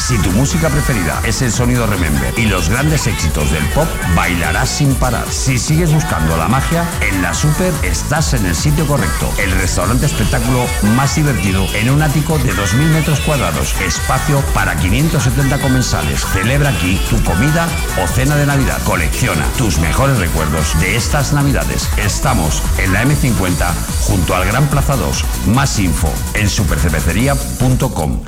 Si 0.01 0.17
tu 0.19 0.33
música 0.33 0.71
preferida 0.71 1.21
es 1.25 1.43
el 1.43 1.53
sonido 1.53 1.87
Remember 1.87 2.33
y 2.39 2.47
los 2.47 2.71
grandes 2.71 3.07
éxitos 3.07 3.53
del 3.53 3.65
pop, 3.67 3.87
bailarás 4.17 4.69
sin 4.71 4.95
parar. 4.95 5.31
Si 5.31 5.59
sigues 5.59 5.93
buscando 5.93 6.39
la 6.39 6.49
magia, 6.49 6.89
en 7.03 7.21
la 7.21 7.35
Super 7.35 7.73
estás 7.83 8.33
en 8.33 8.47
el 8.47 8.57
sitio 8.57 8.87
correcto. 8.87 9.31
El 9.39 9.53
restaurante 9.53 10.07
espectáculo 10.07 10.65
más 10.97 11.17
divertido 11.17 11.67
en 11.75 11.91
un 11.91 12.03
ático 12.03 12.39
de 12.39 12.51
2.000 12.55 12.77
metros 12.95 13.21
cuadrados. 13.21 13.75
Espacio 13.83 14.43
para 14.55 14.75
570 14.75 15.61
comensales. 15.61 16.25
Celebra 16.33 16.71
aquí 16.71 16.99
tu 17.11 17.23
comida 17.23 17.69
o 18.03 18.09
cena 18.09 18.37
de 18.37 18.47
Navidad. 18.47 18.83
Colecciona 18.85 19.45
tus 19.59 19.79
mejores 19.79 20.19
recuerdos 20.19 20.81
de 20.81 20.97
estas 20.97 21.35
Navidades. 21.35 21.89
Estamos 21.99 22.63
en 22.79 22.95
la 22.95 23.05
M50 23.05 23.73
junto 24.01 24.35
al 24.35 24.47
Gran 24.47 24.67
Plaza 24.69 24.97
2. 24.97 25.25
Más 25.49 25.79
info 25.79 26.13
en 26.35 26.49
supercervecería.com. 26.49 28.23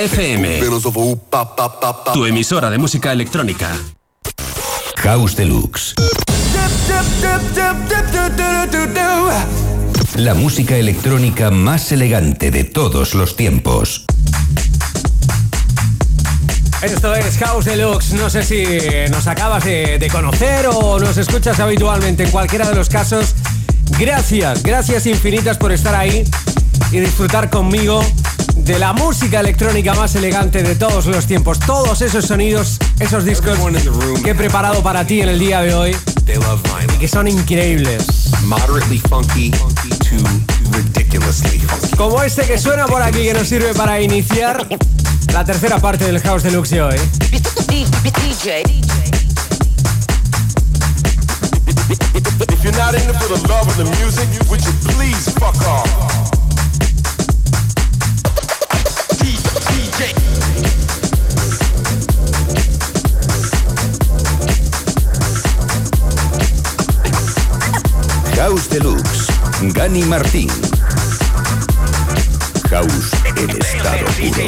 FM. 0.00 0.60
Tu 2.14 2.24
emisora 2.24 2.70
de 2.70 2.78
música 2.78 3.12
electrónica. 3.12 3.70
House 4.96 5.36
Deluxe. 5.36 5.94
La 10.14 10.32
música 10.32 10.78
electrónica 10.78 11.50
más 11.50 11.92
elegante 11.92 12.50
de 12.50 12.64
todos 12.64 13.12
los 13.12 13.36
tiempos. 13.36 14.06
Esto 16.80 17.14
es 17.14 17.36
House 17.36 17.66
Deluxe. 17.66 18.14
No 18.14 18.30
sé 18.30 18.42
si 18.42 18.64
nos 19.10 19.26
acabas 19.26 19.64
de, 19.66 19.98
de 19.98 20.08
conocer 20.08 20.66
o 20.72 20.98
nos 20.98 21.18
escuchas 21.18 21.60
habitualmente. 21.60 22.24
En 22.24 22.30
cualquiera 22.30 22.66
de 22.66 22.74
los 22.74 22.88
casos, 22.88 23.34
gracias, 23.98 24.62
gracias 24.62 25.04
infinitas 25.04 25.58
por 25.58 25.72
estar 25.72 25.94
ahí 25.94 26.24
y 26.90 27.00
disfrutar 27.00 27.50
conmigo 27.50 28.02
de 28.64 28.78
la 28.78 28.92
música 28.92 29.40
electrónica 29.40 29.94
más 29.94 30.14
elegante 30.14 30.62
de 30.62 30.76
todos 30.76 31.06
los 31.06 31.26
tiempos. 31.26 31.58
Todos 31.60 32.02
esos 32.02 32.26
sonidos, 32.26 32.78
esos 32.98 33.24
discos 33.24 33.58
que 34.22 34.30
he 34.30 34.34
preparado 34.34 34.82
para 34.82 35.06
ti 35.06 35.20
en 35.20 35.28
el 35.28 35.38
día 35.38 35.60
de 35.60 35.74
hoy 35.74 35.96
y 36.94 36.98
que 36.98 37.08
son 37.08 37.28
increíbles. 37.28 38.30
Moderately 38.42 38.98
funky 39.08 39.50
to 39.50 40.16
ridiculously 40.70 41.58
funky. 41.58 41.96
Como 41.96 42.22
este 42.22 42.42
que 42.46 42.58
suena 42.58 42.86
por 42.86 43.02
aquí 43.02 43.24
que 43.24 43.34
nos 43.34 43.48
sirve 43.48 43.74
para 43.74 44.00
iniciar 44.00 44.66
la 45.32 45.44
tercera 45.44 45.78
parte 45.78 46.04
del 46.04 46.20
House 46.20 46.42
Deluxe 46.42 46.70
de 46.70 46.82
hoy. 46.82 46.96
If 52.52 52.64
you're 52.64 52.76
not 52.76 52.94
in 52.94 53.08
it 53.08 53.16
for 53.16 53.28
the 53.28 53.48
love 53.48 53.66
of 53.66 53.76
the 53.76 53.84
music, 53.98 54.28
would 54.48 54.60
you 54.64 54.72
please 54.84 55.30
fuck 55.34 55.56
off? 55.66 56.09
Gani 69.90 70.04
Martín. 70.04 70.48
House 72.70 73.10
en 73.34 73.50
estado 73.50 74.06
puro. 74.20 74.44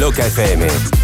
Loca 0.00 0.26
FM. 0.26 0.97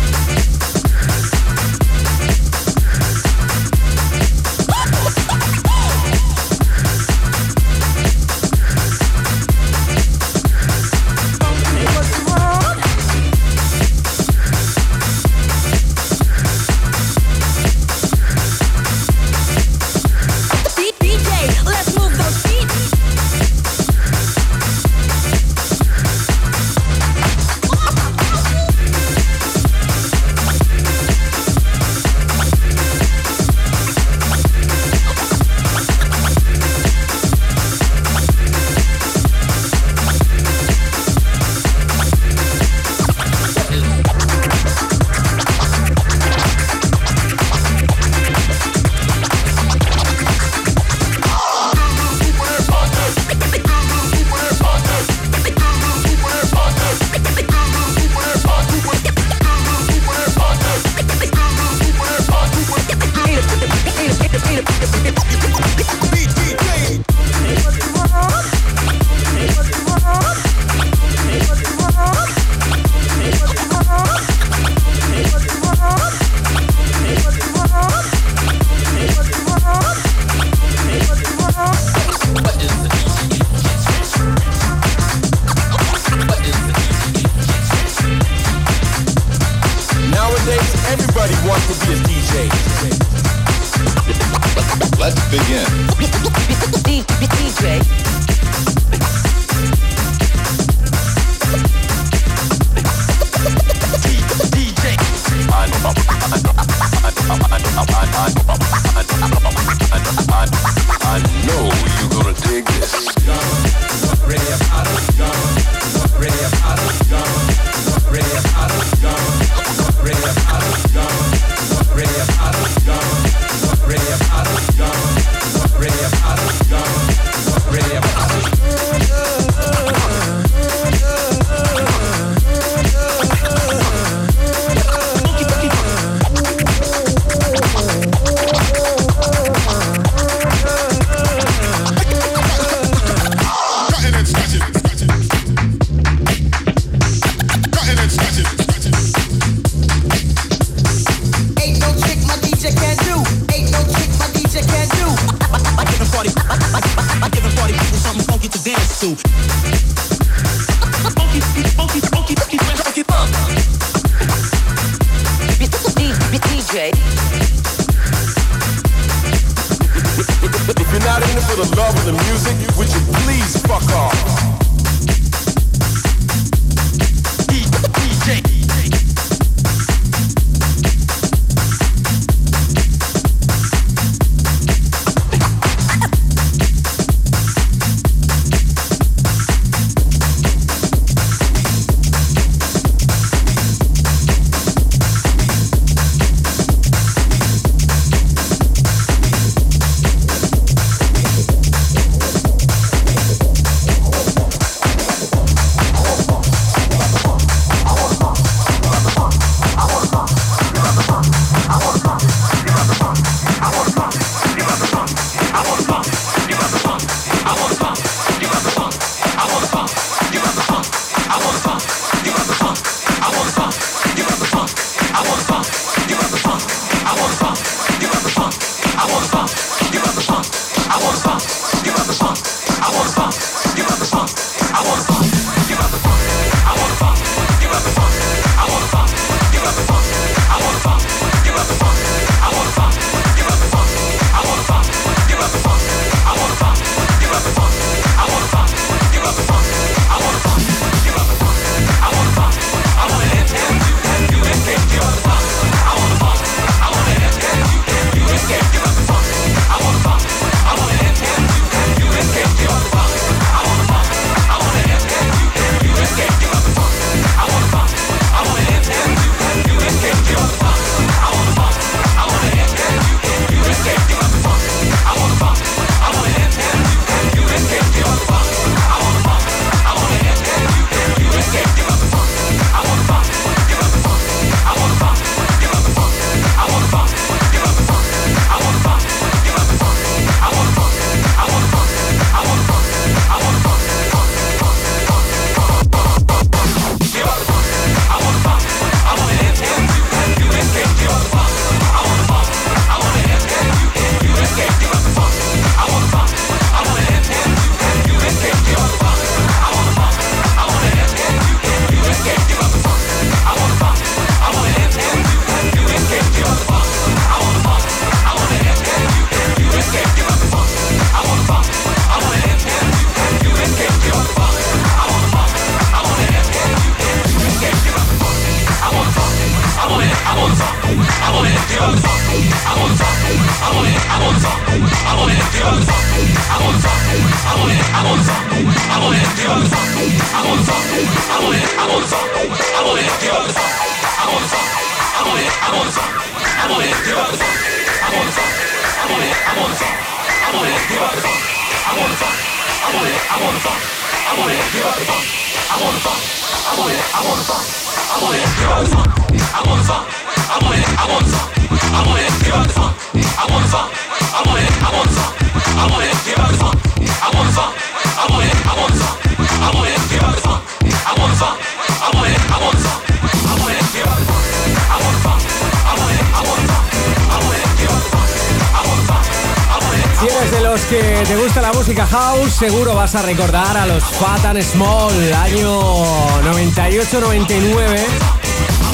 Seguro 382.70 382.94
vas 382.94 383.14
a 383.14 383.20
recordar 383.20 383.76
a 383.76 383.84
los 383.84 384.02
Fat 384.02 384.42
and 384.46 384.62
Small, 384.62 385.12
año 385.34 386.42
98-99, 386.44 388.00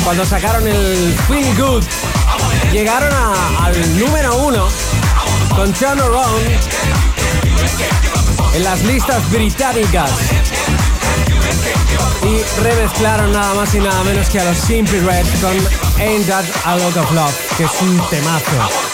cuando 0.03 0.27
sacaron 0.27 0.67
el 0.67 1.15
Feel 1.29 1.57
Good. 1.57 1.85
Llegaron 2.73 3.13
al 3.61 3.99
número 3.99 4.35
uno 4.39 4.67
con 5.55 5.73
Turn 5.73 6.01
Around 6.01 6.49
en 8.55 8.65
las 8.65 8.83
listas 8.83 9.31
británicas. 9.31 10.11
Y 12.25 12.43
remezclaron 12.63 13.31
nada 13.33 13.55
más 13.55 13.73
y 13.73 13.79
nada 13.79 14.03
menos 14.03 14.29
que 14.31 14.41
a 14.41 14.47
los 14.47 14.59
Simply 14.59 14.99
Red 14.99 15.27
con 15.41 15.57
Ain't 16.01 16.27
That 16.27 16.45
a 16.65 16.77
Lot 16.77 16.97
of 16.97 17.13
Love, 17.13 17.57
que 17.57 17.65
es 17.65 17.83
un 17.83 18.01
temazo. 18.09 18.90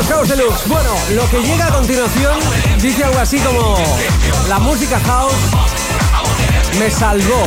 Es 0.00 0.06
House 0.06 0.28
Deluxe. 0.28 0.68
Bueno, 0.68 0.90
lo 1.14 1.28
que 1.28 1.42
llega 1.42 1.66
a 1.66 1.72
continuación 1.72 2.38
dice 2.80 3.02
algo 3.02 3.18
así 3.18 3.38
como 3.40 3.76
la 4.48 4.58
música 4.60 5.00
house 5.00 5.32
me 6.78 6.88
salvó. 6.88 7.44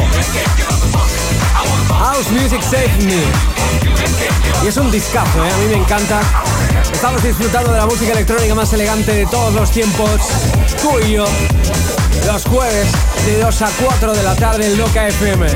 House 2.00 2.30
Music 2.32 2.62
Saved 2.62 3.04
Me. 3.04 3.24
Y 4.64 4.68
es 4.68 4.76
un 4.76 4.92
discazo, 4.92 5.46
¿eh? 5.46 5.52
a 5.52 5.58
mí 5.58 5.68
me 5.68 5.76
encanta. 5.76 6.20
Estamos 6.92 7.24
disfrutando 7.24 7.72
de 7.72 7.78
la 7.78 7.86
música 7.86 8.12
electrónica 8.12 8.54
más 8.54 8.74
elegante 8.74 9.14
de 9.14 9.26
todos 9.28 9.54
los 9.54 9.72
tiempos. 9.72 10.10
Tú 10.82 11.00
y 11.06 11.14
yo, 11.14 11.26
los 12.26 12.44
jueves 12.46 12.88
de 13.26 13.40
2 13.40 13.62
a 13.62 13.70
4 13.82 14.14
de 14.14 14.24
la 14.24 14.36
tarde 14.36 14.68
en 14.68 14.78
Loca 14.78 15.08
FM. 15.08 15.48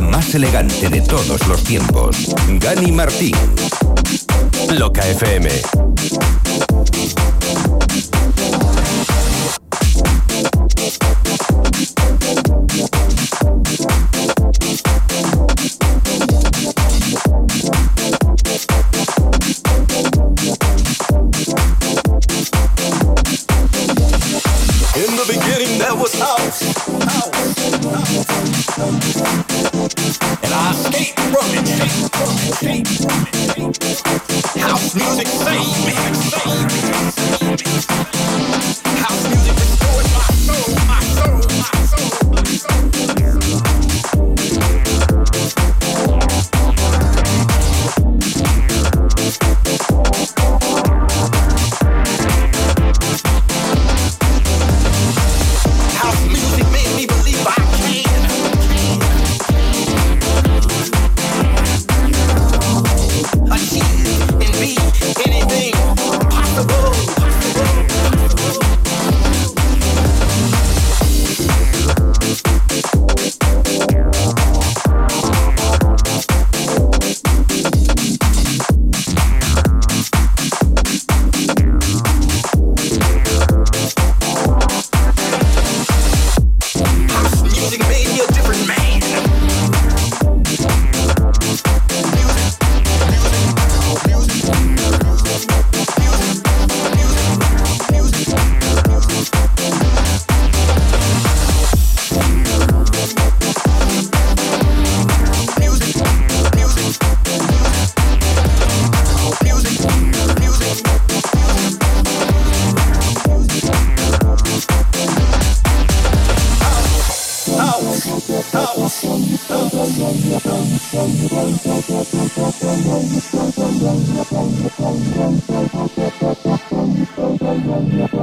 Más 0.00 0.34
elegante 0.34 0.88
de 0.88 1.00
todos 1.02 1.46
los 1.46 1.62
tiempos. 1.62 2.34
Gani 2.58 2.90
Martín. 2.90 3.36
Loca 4.70 5.06
FM. 5.06 5.83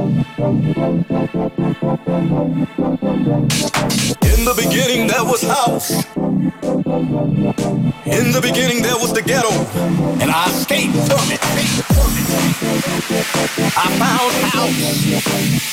In 0.02 0.08
the 4.46 4.54
beginning 4.58 5.06
there 5.06 5.24
was 5.24 5.44
house. 5.44 5.92
In 8.08 8.32
the 8.32 8.40
beginning 8.42 8.82
there 8.82 8.98
was 8.98 9.14
the 9.14 9.22
ghetto. 9.22 9.52
And 10.20 10.32
I 10.32 10.50
escaped 10.50 10.96
from 11.06 11.32
it. 11.32 11.40
I 13.78 13.92
found 14.02 14.34
house. 14.50 14.82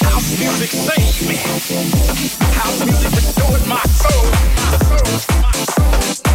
House 0.02 0.38
music 0.38 0.72
saved 0.72 1.26
me. 1.26 1.36
House 2.52 2.84
music 2.84 3.10
restored 3.12 3.66
my 3.66 3.80
soul. 3.80 4.28
98. 5.98 6.27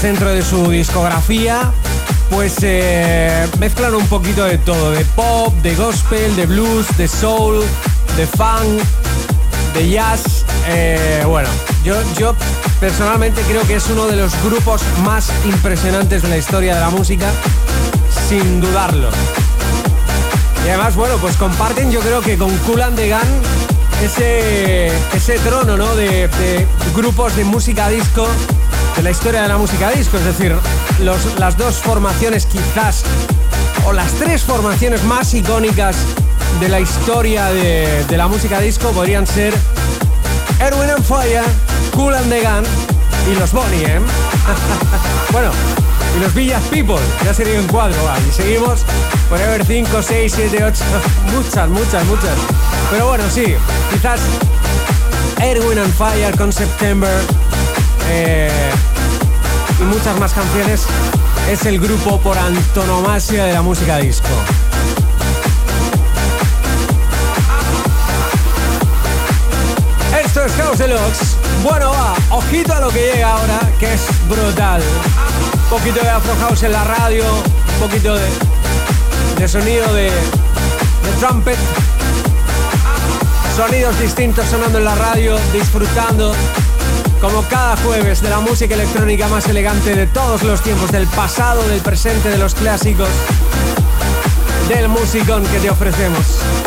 Dentro 0.00 0.30
de 0.30 0.42
su 0.42 0.70
discografía, 0.70 1.70
pues 2.30 2.56
eh, 2.62 3.46
mezclan 3.58 3.94
un 3.94 4.06
poquito 4.06 4.44
de 4.44 4.56
todo, 4.56 4.90
de 4.92 5.04
pop, 5.04 5.52
de 5.62 5.74
gospel, 5.74 6.34
de 6.34 6.46
blues, 6.46 6.86
de 6.96 7.06
soul, 7.06 7.62
de 8.16 8.26
funk, 8.26 8.82
de 9.74 9.90
jazz. 9.90 10.46
Eh, 10.68 11.22
bueno, 11.26 11.50
yo, 11.84 11.94
yo 12.18 12.34
personalmente 12.80 13.42
creo 13.42 13.66
que 13.66 13.74
es 13.74 13.90
uno 13.90 14.06
de 14.06 14.16
los 14.16 14.32
grupos 14.42 14.80
más 15.04 15.30
impresionantes 15.44 16.22
de 16.22 16.28
la 16.28 16.38
historia 16.38 16.74
de 16.74 16.80
la 16.80 16.90
música, 16.90 17.30
sin 18.28 18.62
dudarlo. 18.62 19.10
Y 20.64 20.70
además, 20.70 20.96
bueno, 20.96 21.16
pues 21.18 21.36
comparten 21.36 21.90
yo 21.90 22.00
creo 22.00 22.22
que 22.22 22.38
con 22.38 22.56
Cool 22.58 22.80
and 22.80 22.96
the 22.96 23.10
Gun 23.10 24.02
ese, 24.02 24.86
ese 25.14 25.38
trono 25.40 25.76
¿no? 25.76 25.94
de, 25.96 26.28
de 26.28 26.66
grupos 26.94 27.36
de 27.36 27.44
música 27.44 27.90
disco 27.90 28.26
de 28.96 29.02
la 29.02 29.10
historia 29.10 29.42
de 29.42 29.48
la 29.48 29.58
música 29.58 29.90
disco, 29.90 30.16
es 30.18 30.24
decir, 30.24 30.54
los- 31.00 31.38
las 31.38 31.56
dos 31.56 31.76
formaciones 31.76 32.46
quizás, 32.46 33.02
o 33.86 33.92
las 33.92 34.10
tres 34.12 34.42
formaciones 34.42 35.02
más 35.04 35.32
icónicas 35.34 35.96
de 36.60 36.68
la 36.68 36.80
historia 36.80 37.46
de, 37.46 38.04
de 38.08 38.16
la 38.16 38.28
música 38.28 38.60
disco 38.60 38.90
podrían 38.92 39.26
ser 39.26 39.54
Erwin 40.60 40.90
and 40.90 41.04
Fire, 41.04 41.42
Cool 41.94 42.14
and 42.14 42.28
the 42.30 42.40
Gun 42.40 42.64
y 43.32 43.38
los 43.38 43.52
Bonnie, 43.52 43.84
¿eh? 43.84 44.00
bueno, 45.32 45.50
y 46.16 46.20
los 46.22 46.32
Villas 46.34 46.62
People, 46.70 46.98
ya 47.24 47.32
sería 47.34 47.58
un 47.58 47.66
cuadro, 47.66 47.96
va, 48.04 48.16
y 48.28 48.32
seguimos 48.32 48.80
Forever 49.28 49.64
5, 49.64 50.02
6, 50.02 50.32
7, 50.36 50.64
8, 50.64 50.84
muchas, 51.34 51.68
muchas, 51.68 52.04
muchas. 52.04 52.36
Pero 52.90 53.08
bueno, 53.08 53.24
sí, 53.32 53.54
quizás 53.92 54.20
Erwin 55.40 55.78
and 55.78 55.94
Fire 55.94 56.36
con 56.36 56.52
September 56.52 57.10
eh, 58.14 58.50
y 59.80 59.84
muchas 59.84 60.18
más 60.20 60.32
canciones 60.32 60.82
es 61.50 61.64
el 61.64 61.80
grupo 61.80 62.20
por 62.20 62.36
antonomasia 62.36 63.44
de 63.44 63.54
la 63.54 63.62
música 63.62 63.96
disco. 63.96 64.28
Esto 70.24 70.44
es 70.44 70.52
House 70.52 70.78
Deluxe. 70.78 71.36
Bueno, 71.62 71.90
va, 71.90 72.14
ojito 72.30 72.74
a 72.74 72.80
lo 72.80 72.90
que 72.90 73.12
llega 73.12 73.32
ahora, 73.32 73.60
que 73.78 73.94
es 73.94 74.02
brutal. 74.28 74.82
Un 75.64 75.78
poquito 75.78 76.00
de 76.00 76.10
Afro 76.10 76.34
House 76.40 76.62
en 76.64 76.72
la 76.72 76.84
radio, 76.84 77.24
un 77.24 77.88
poquito 77.88 78.14
de, 78.14 78.26
de 79.38 79.48
sonido 79.48 79.92
de, 79.94 80.04
de 80.04 81.12
trumpet. 81.18 81.58
Sonidos 83.56 83.98
distintos 83.98 84.46
sonando 84.50 84.78
en 84.78 84.84
la 84.84 84.94
radio, 84.94 85.38
disfrutando 85.52 86.34
como 87.22 87.42
cada 87.42 87.76
jueves 87.76 88.20
de 88.20 88.28
la 88.28 88.40
música 88.40 88.74
electrónica 88.74 89.28
más 89.28 89.46
elegante 89.48 89.94
de 89.94 90.08
todos 90.08 90.42
los 90.42 90.60
tiempos, 90.60 90.90
del 90.90 91.06
pasado, 91.06 91.62
del 91.68 91.80
presente, 91.80 92.28
de 92.28 92.36
los 92.36 92.52
clásicos, 92.56 93.08
del 94.68 94.88
musicón 94.88 95.44
que 95.46 95.60
te 95.60 95.70
ofrecemos. 95.70 96.61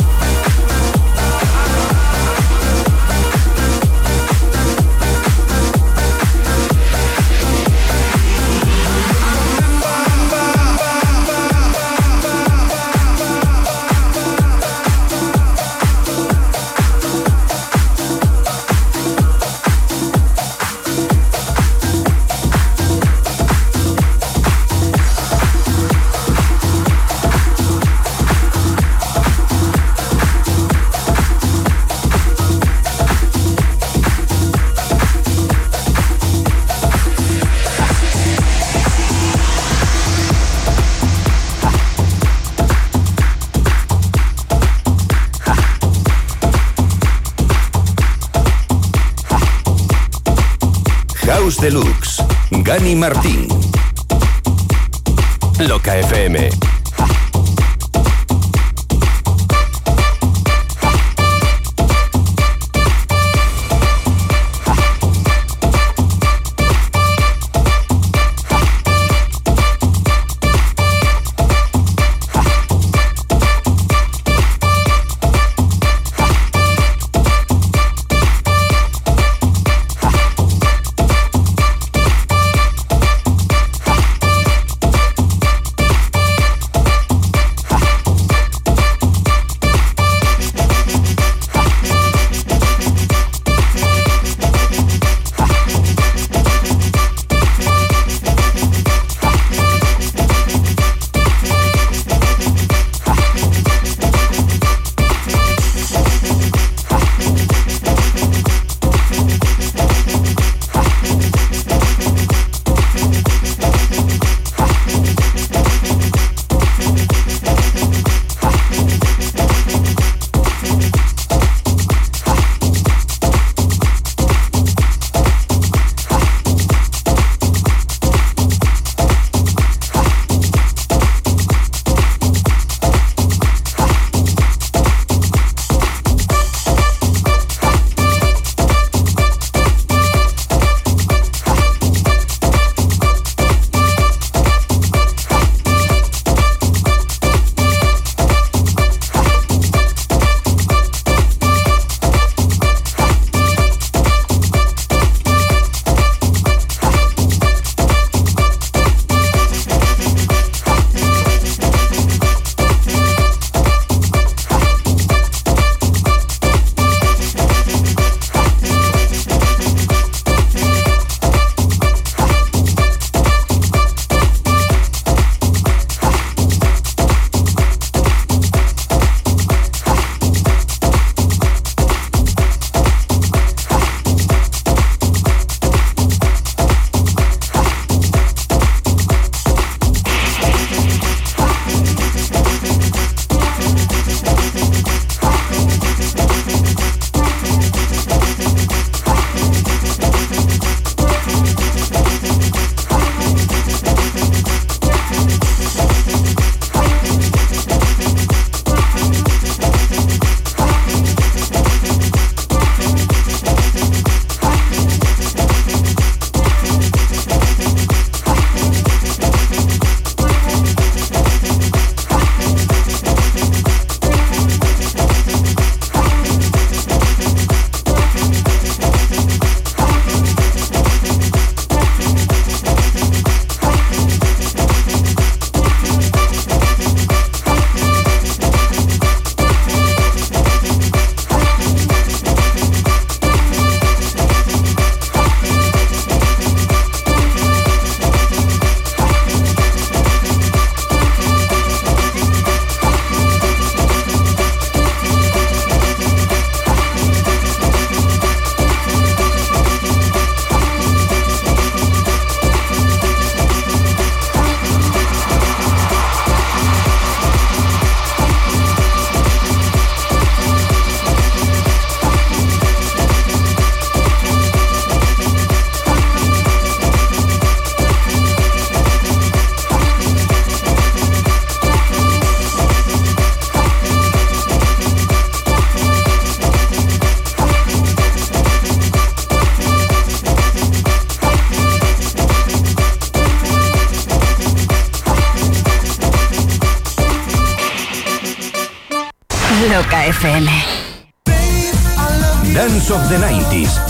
Gani 52.77 52.93
Martín. 52.93 53.47
Loca 55.59 55.95
FM. 55.97 56.74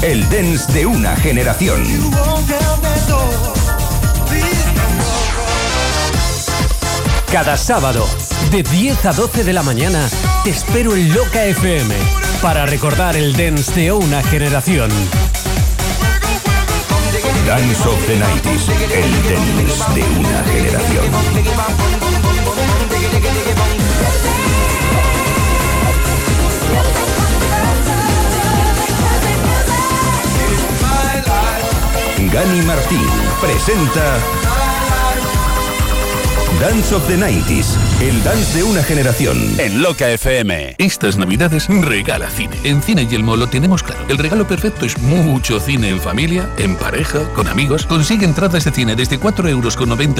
El 0.05 0.29
dance 0.29 0.71
de 0.71 0.85
una 0.85 1.15
generación. 1.15 1.83
Cada 7.31 7.57
sábado, 7.57 8.07
de 8.51 8.61
10 8.61 9.03
a 9.03 9.13
12 9.13 9.43
de 9.43 9.53
la 9.53 9.63
mañana, 9.63 10.07
te 10.43 10.51
espero 10.51 10.95
en 10.95 11.11
Loca 11.11 11.43
FM 11.45 11.95
para 12.39 12.67
recordar 12.67 13.17
el 13.17 13.35
dance 13.35 13.73
de 13.73 13.91
una 13.93 14.21
generación. 14.21 14.91
Dance 17.47 17.87
of 17.87 18.05
the 18.05 18.19
90s, 18.19 18.69
el 18.93 19.11
dance 19.23 19.91
de 19.95 20.03
una 20.19 20.43
generación. 20.43 21.05
Gani 32.35 32.61
Martín 32.63 32.99
presenta 33.39 34.19
Dance 36.59 36.93
of 36.93 37.07
the 37.07 37.15
90s, 37.15 37.77
el 38.01 38.21
dance 38.25 38.57
de 38.57 38.63
una 38.65 38.83
generación. 38.83 39.37
En 39.57 39.81
Loca 39.81 40.09
FM. 40.09 40.75
Estas 40.77 41.15
navidades 41.15 41.69
regala 41.69 42.29
cine. 42.29 42.57
En 42.65 42.81
Cine 42.81 43.07
Yelmo 43.07 43.37
lo 43.37 43.47
tenemos 43.47 43.83
claro. 43.83 43.94
El 44.07 44.17
regalo 44.17 44.47
perfecto 44.47 44.85
es 44.85 44.97
mucho 44.99 45.59
cine 45.59 45.89
en 45.89 45.99
familia, 45.99 46.49
en 46.57 46.75
pareja, 46.75 47.19
con 47.33 47.47
amigos. 47.47 47.85
Consigue 47.85 48.25
entradas 48.25 48.65
de 48.65 48.71
cine 48.71 48.95
desde 48.95 49.19
4,90 49.19 49.49
euros 49.49 49.75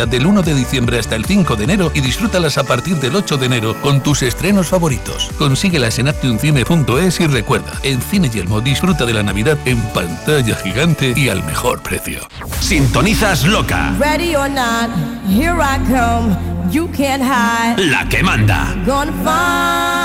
del 0.09 0.25
1 0.25 0.41
de 0.41 0.53
diciembre 0.55 0.99
hasta 0.99 1.15
el 1.15 1.25
5 1.25 1.55
de 1.55 1.63
enero 1.63 1.91
y 1.93 2.01
disfrútalas 2.01 2.57
a 2.57 2.63
partir 2.63 2.97
del 2.97 3.15
8 3.15 3.37
de 3.37 3.45
enero 3.45 3.75
con 3.81 4.01
tus 4.01 4.23
estrenos 4.23 4.67
favoritos. 4.67 5.29
Consíguelas 5.37 5.99
en 5.99 6.07
actioncine.es 6.07 7.19
y 7.19 7.27
recuerda, 7.27 7.73
en 7.83 8.01
Cine 8.01 8.29
Yelmo 8.29 8.61
disfruta 8.61 9.05
de 9.05 9.13
la 9.13 9.23
Navidad 9.23 9.57
en 9.65 9.81
pantalla 9.93 10.55
gigante 10.55 11.13
y 11.15 11.29
al 11.29 11.43
mejor 11.43 11.81
precio. 11.81 12.27
Sintonizas 12.59 13.45
Loca, 13.45 13.95
Ready 13.99 14.35
or 14.35 14.49
not, 14.49 14.89
here 15.27 15.55
I 15.59 15.77
come. 15.87 16.35
You 16.71 16.87
can't 16.87 17.21
hide. 17.21 17.77
la 17.85 18.07
que 18.09 18.23
manda. 18.23 18.75
Gonna 18.85 19.11
find 19.23 20.04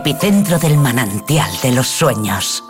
epicentro 0.00 0.58
del 0.58 0.78
manantial 0.78 1.50
de 1.62 1.72
los 1.72 1.86
sueños. 1.86 2.64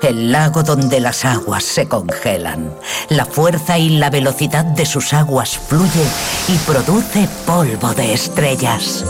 El 0.00 0.30
lago 0.30 0.62
donde 0.62 1.00
las 1.00 1.24
aguas 1.24 1.64
se 1.64 1.88
congelan. 1.88 2.72
La 3.08 3.24
fuerza 3.24 3.76
y 3.76 3.98
la 3.98 4.08
velocidad 4.08 4.64
de 4.64 4.86
sus 4.86 5.12
aguas 5.12 5.58
fluye 5.58 6.04
y 6.46 6.56
produce 6.58 7.28
polvo 7.44 7.92
de 7.94 8.14
estrellas. 8.14 9.04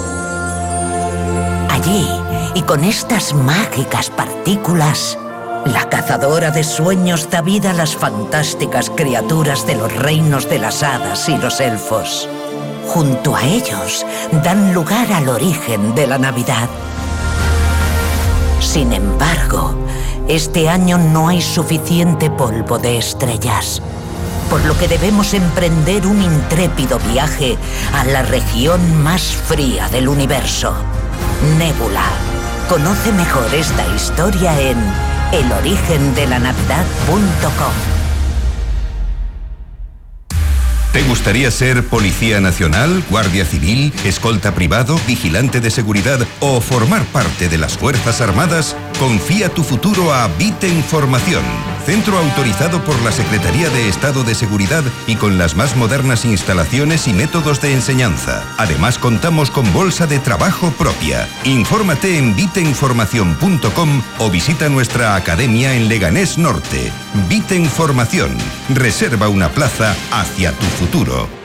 Allí, 1.68 2.08
y 2.54 2.62
con 2.62 2.82
estas 2.82 3.34
mágicas 3.34 4.08
partículas, 4.08 5.18
la 5.66 5.86
cazadora 5.90 6.50
de 6.50 6.64
sueños 6.64 7.28
da 7.28 7.42
vida 7.42 7.72
a 7.72 7.74
las 7.74 7.94
fantásticas 7.94 8.88
criaturas 8.88 9.66
de 9.66 9.74
los 9.74 9.94
reinos 9.94 10.48
de 10.48 10.60
las 10.60 10.82
hadas 10.82 11.28
y 11.28 11.36
los 11.36 11.60
elfos. 11.60 12.26
Junto 12.86 13.36
a 13.36 13.44
ellos, 13.44 14.06
dan 14.42 14.72
lugar 14.72 15.12
al 15.12 15.28
origen 15.28 15.94
de 15.94 16.06
la 16.06 16.16
Navidad. 16.16 16.70
Sin 18.60 18.92
embargo, 18.92 19.74
este 20.28 20.68
año 20.68 20.98
no 20.98 21.28
hay 21.28 21.40
suficiente 21.40 22.30
polvo 22.30 22.78
de 22.78 22.98
estrellas, 22.98 23.82
por 24.48 24.64
lo 24.64 24.78
que 24.78 24.86
debemos 24.86 25.34
emprender 25.34 26.06
un 26.06 26.22
intrépido 26.22 27.00
viaje 27.12 27.58
a 27.94 28.04
la 28.04 28.22
región 28.22 29.02
más 29.02 29.22
fría 29.22 29.88
del 29.88 30.06
universo, 30.08 30.72
Nébula. 31.58 32.04
Conoce 32.68 33.10
mejor 33.12 33.52
esta 33.54 33.84
historia 33.96 34.60
en 34.60 34.78
elorigendelanavidad.com. 35.32 37.99
¿Te 40.92 41.02
gustaría 41.04 41.52
ser 41.52 41.86
policía 41.86 42.40
nacional, 42.40 43.04
guardia 43.08 43.44
civil, 43.44 43.92
escolta 44.04 44.56
privado, 44.56 45.00
vigilante 45.06 45.60
de 45.60 45.70
seguridad 45.70 46.18
o 46.40 46.60
formar 46.60 47.04
parte 47.06 47.48
de 47.48 47.58
las 47.58 47.78
Fuerzas 47.78 48.20
Armadas? 48.20 48.76
Confía 48.98 49.50
tu 49.50 49.62
futuro 49.62 50.12
a 50.12 50.26
Vite 50.36 50.66
Información, 50.68 51.44
centro 51.80 52.18
autorizado 52.18 52.82
por 52.84 53.00
la 53.02 53.12
Secretaría 53.12 53.68
de 53.70 53.88
Estado 53.88 54.22
de 54.22 54.34
Seguridad 54.34 54.84
y 55.06 55.16
con 55.16 55.38
las 55.38 55.56
más 55.56 55.76
modernas 55.76 56.24
instalaciones 56.24 57.08
y 57.08 57.12
métodos 57.12 57.60
de 57.60 57.72
enseñanza. 57.72 58.44
Además 58.58 58.98
contamos 58.98 59.50
con 59.50 59.72
bolsa 59.72 60.06
de 60.06 60.18
trabajo 60.18 60.70
propia. 60.72 61.28
Infórmate 61.44 62.18
en 62.18 62.36
viteinformación.com 62.36 64.02
o 64.18 64.30
visita 64.30 64.68
nuestra 64.68 65.16
academia 65.16 65.74
en 65.74 65.88
Leganés 65.88 66.38
Norte. 66.38 66.92
Vite 67.28 67.56
Información. 67.56 68.30
Reserva 68.74 69.28
una 69.28 69.48
plaza 69.48 69.96
hacia 70.12 70.52
tu 70.52 70.66
futuro. 70.66 71.39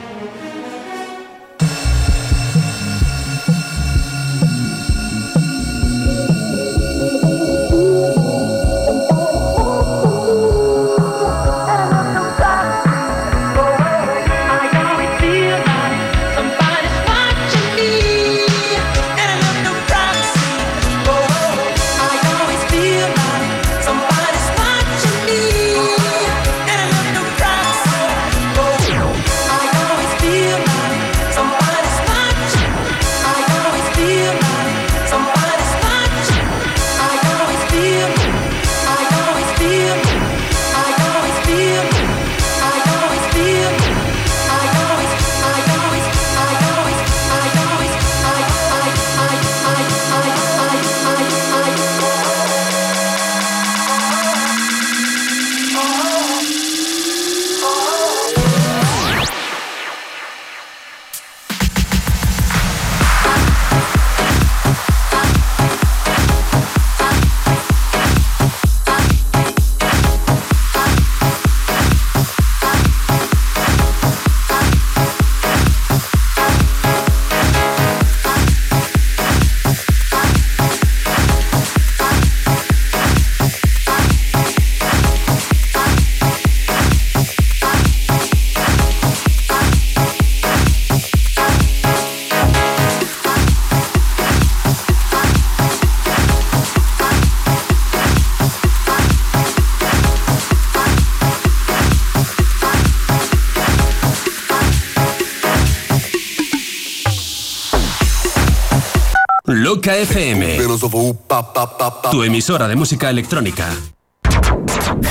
Tu 112.16 112.22
emisora 112.22 112.66
de 112.66 112.76
música 112.76 113.10
electrónica. 113.10 113.68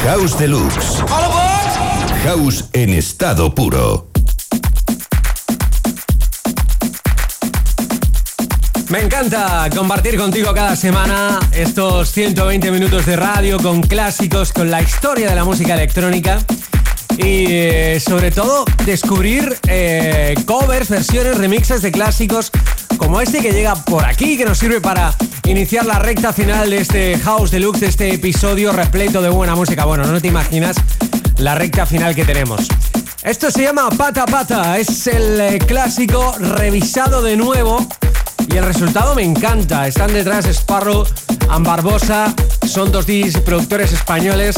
House 0.05 0.39
Deluxe. 0.39 1.03
House 2.23 2.65
en 2.73 2.95
estado 2.95 3.53
puro. 3.53 4.09
Me 8.89 9.01
encanta 9.01 9.69
compartir 9.75 10.17
contigo 10.17 10.51
cada 10.55 10.75
semana 10.75 11.39
estos 11.51 12.09
120 12.09 12.71
minutos 12.71 13.05
de 13.05 13.15
radio 13.15 13.59
con 13.59 13.83
clásicos, 13.83 14.51
con 14.51 14.71
la 14.71 14.81
historia 14.81 15.29
de 15.29 15.35
la 15.35 15.43
música 15.43 15.75
electrónica 15.75 16.39
y 17.17 17.45
eh, 17.49 17.99
sobre 17.99 18.31
todo 18.31 18.65
descubrir 18.83 19.55
eh, 19.67 20.33
covers, 20.45 20.89
versiones, 20.89 21.37
remixes 21.37 21.83
de 21.83 21.91
clásicos 21.91 22.49
como 22.97 23.21
este 23.21 23.39
que 23.41 23.51
llega 23.51 23.75
por 23.75 24.05
aquí, 24.05 24.37
que 24.37 24.45
nos 24.45 24.57
sirve 24.57 24.81
para 24.81 25.13
iniciar 25.45 25.85
la 25.85 25.99
recta 25.99 26.33
final 26.33 26.69
de 26.69 26.77
este 26.77 27.17
House 27.19 27.51
Deluxe, 27.51 27.79
de 27.81 27.87
este 27.87 28.13
episodio 28.13 28.71
repleto 28.71 29.21
de 29.21 29.29
buena 29.29 29.55
música. 29.55 29.85
Bueno, 29.85 30.05
no 30.05 30.21
te 30.21 30.27
imaginas 30.27 30.75
la 31.37 31.55
recta 31.55 31.85
final 31.85 32.15
que 32.15 32.25
tenemos. 32.25 32.67
Esto 33.23 33.49
se 33.51 33.63
llama 33.63 33.89
Pata 33.89 34.25
Pata, 34.25 34.77
es 34.77 35.07
el 35.07 35.39
eh, 35.41 35.57
clásico 35.59 36.35
revisado 36.39 37.21
de 37.21 37.35
nuevo 37.35 37.85
y 38.47 38.57
el 38.57 38.65
resultado 38.65 39.15
me 39.15 39.23
encanta. 39.23 39.87
Están 39.87 40.13
detrás 40.13 40.45
Sparrow 40.45 41.05
and 41.49 41.65
Barbosa, 41.65 42.33
son 42.67 42.91
dos 42.91 43.05
DJs 43.07 43.39
productores 43.39 43.93
españoles 43.93 44.55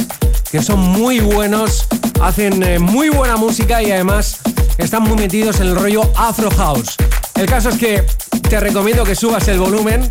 que 0.52 0.62
son 0.62 0.80
muy 0.80 1.20
buenos, 1.20 1.88
hacen 2.22 2.64
eh, 2.64 2.80
muy 2.80 3.10
buena 3.10 3.38
música 3.38 3.82
y 3.82 3.92
además 3.92 4.40
están 4.78 5.04
muy 5.04 5.18
metidos 5.18 5.60
en 5.60 5.68
el 5.68 5.76
rollo 5.76 6.02
Afro 6.16 6.50
House. 6.52 6.98
El 7.38 7.46
caso 7.46 7.70
es 7.70 7.78
que 7.78 8.04
te 8.50 8.60
recomiendo 8.60 9.04
que 9.04 9.14
subas 9.14 9.48
el 9.48 9.60
volumen, 9.60 10.10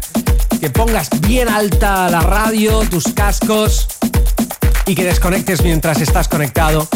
que 0.60 0.70
pongas 0.70 1.08
bien 1.22 1.48
alta 1.48 2.08
la 2.08 2.20
radio, 2.20 2.80
tus 2.88 3.04
cascos 3.14 3.88
y 4.86 4.94
que 4.94 5.04
desconectes 5.04 5.62
mientras 5.62 6.00
estás 6.00 6.28
conectado 6.28 6.88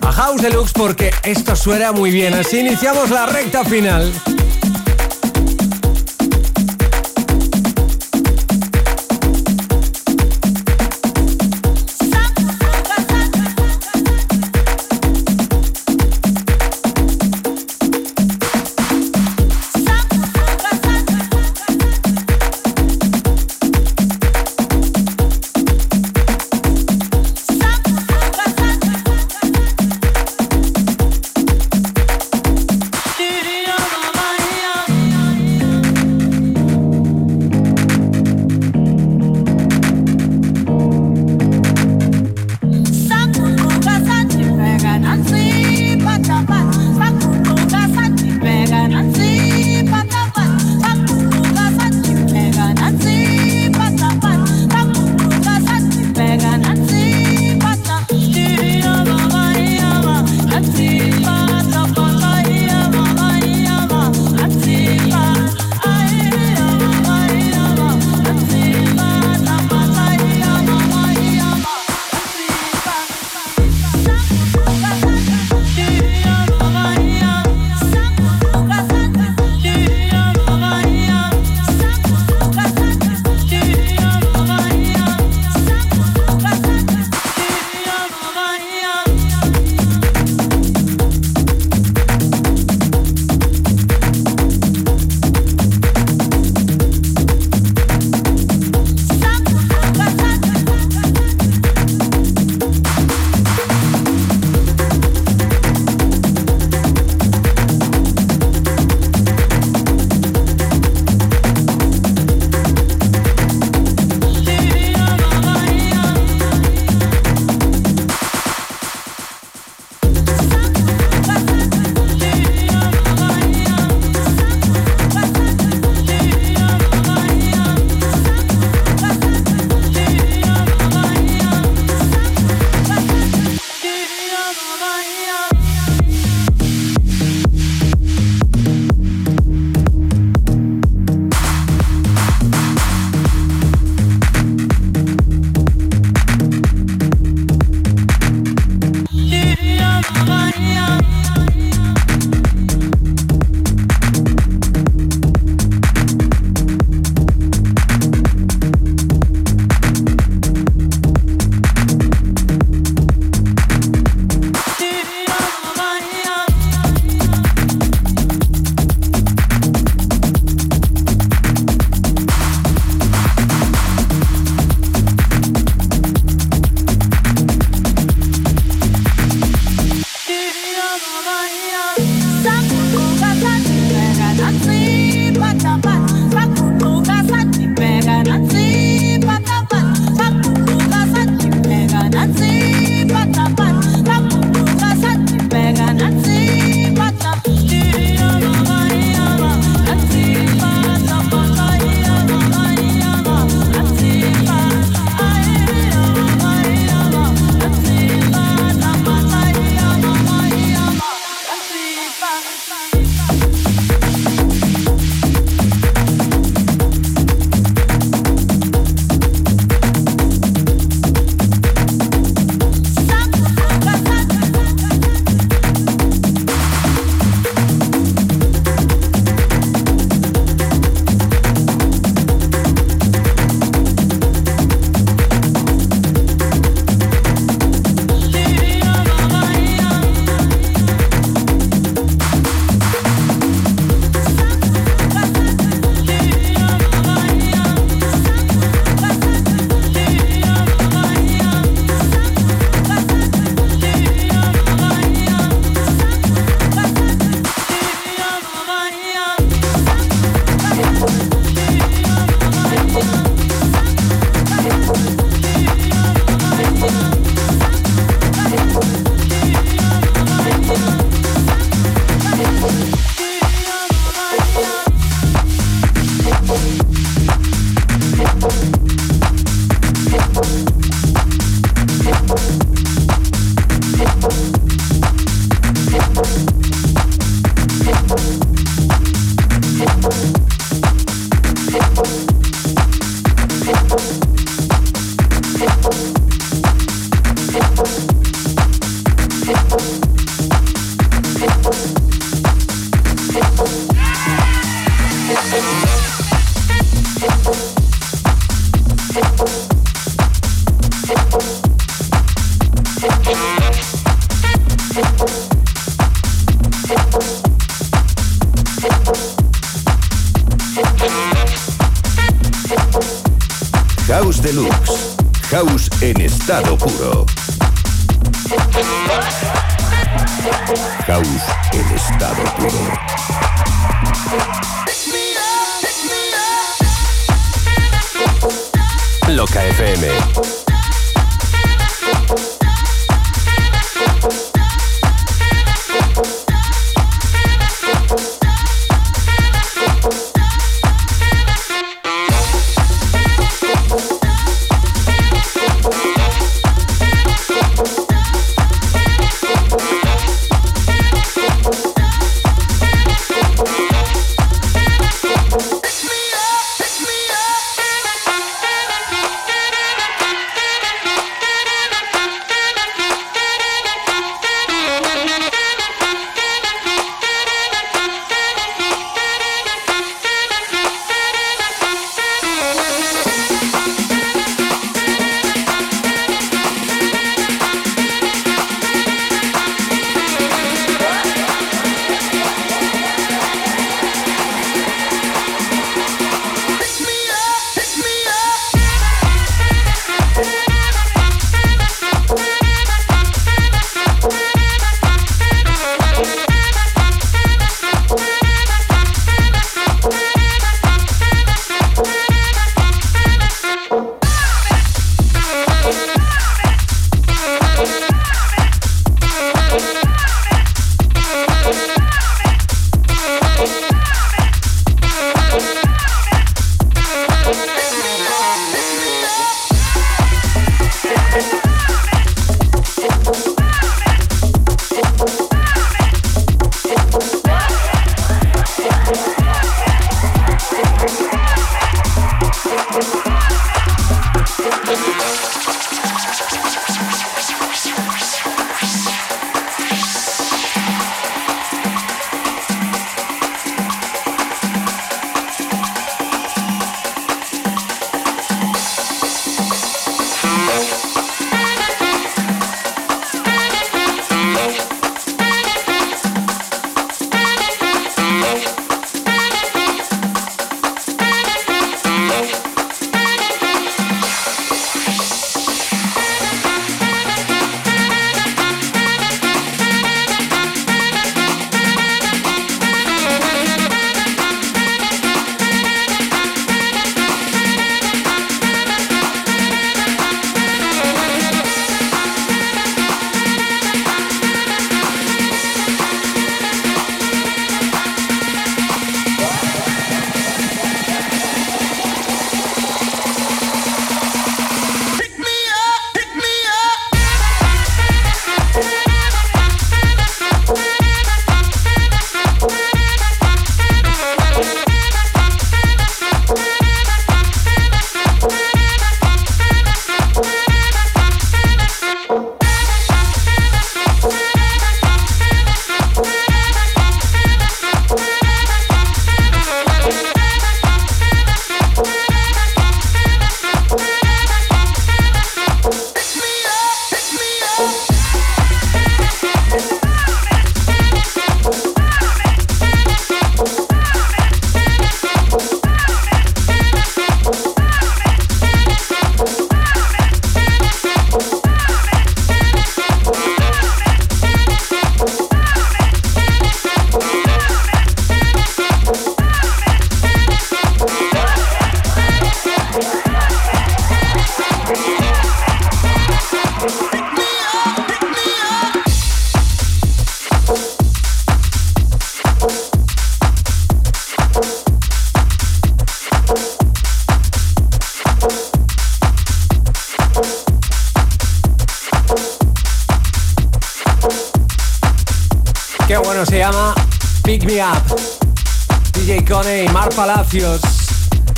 a 0.00 0.12
House 0.12 0.40
Deluxe 0.40 0.72
porque 0.72 1.12
esto 1.22 1.54
suena 1.54 1.92
muy 1.92 2.10
bien. 2.10 2.32
Así 2.32 2.60
iniciamos 2.60 3.10
la 3.10 3.26
recta 3.26 3.64
final. 3.64 4.10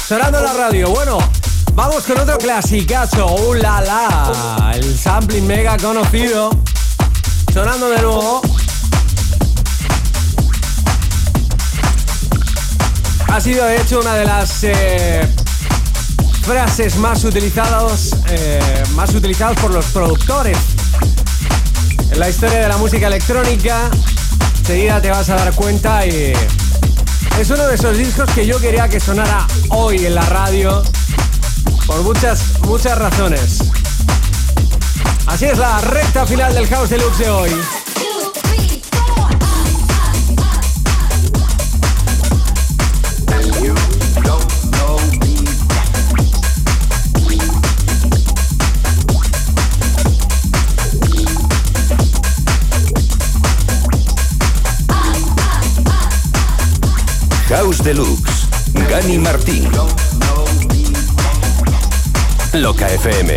Sonando 0.09 0.41
la 0.41 0.53
radio. 0.55 0.91
Bueno, 0.91 1.19
vamos 1.75 2.03
con 2.03 2.19
otro 2.19 2.37
clasicazo. 2.37 3.27
¡Uh, 3.27 3.55
la, 3.55 3.81
la! 3.81 4.73
El 4.75 4.99
sampling 4.99 5.47
mega 5.47 5.77
conocido. 5.77 6.51
Sonando 7.53 7.91
de 7.91 8.03
nuevo. 8.03 8.43
Ha 13.29 13.41
sido 13.41 13.67
de 13.67 13.81
hecho 13.81 14.01
una 14.01 14.15
de 14.15 14.25
las 14.25 14.65
eh, 14.65 15.29
frases 16.43 16.97
más 16.97 17.23
utilizadas, 17.23 18.17
eh, 18.31 18.83
más 18.95 19.15
utilizadas 19.15 19.61
por 19.61 19.73
los 19.73 19.85
productores. 19.87 20.59
En 22.11 22.19
la 22.19 22.29
historia 22.29 22.59
de 22.59 22.69
la 22.69 22.79
música 22.79 23.07
electrónica, 23.07 23.91
enseguida 24.59 25.01
te 25.01 25.11
vas 25.11 25.29
a 25.31 25.37
dar 25.37 25.53
cuenta 25.53 26.05
y 26.05 26.33
es 27.41 27.51
uno 27.51 27.69
de 27.69 27.75
esos 27.77 27.97
discos 27.97 28.29
que 28.31 28.45
yo 28.45 28.59
quería 28.59 28.89
que 28.89 28.99
sonara 28.99 29.47
hoy 29.69 30.05
en 30.07 30.15
la 30.15 30.23
radio 30.23 30.83
Por 31.87 32.03
muchas, 32.03 32.59
muchas 32.61 32.99
razones. 32.99 33.61
Así 35.27 35.45
es 35.45 35.57
la 35.57 35.81
recta 35.81 36.27
final 36.27 36.53
del 36.53 36.67
House 36.67 36.91
Deluxe 36.91 37.19
de 37.19 37.31
hoy. 37.31 37.51
Deluxe. 57.89 58.47
Gani 58.87 59.17
Martín. 59.17 59.67
Loca 62.53 62.87
FM. 62.87 63.33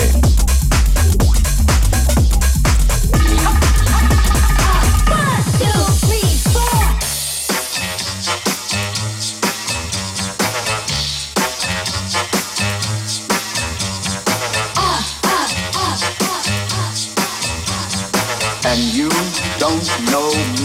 And 18.66 18.80
you 18.94 19.10
don't 19.60 20.12
know 20.12 20.61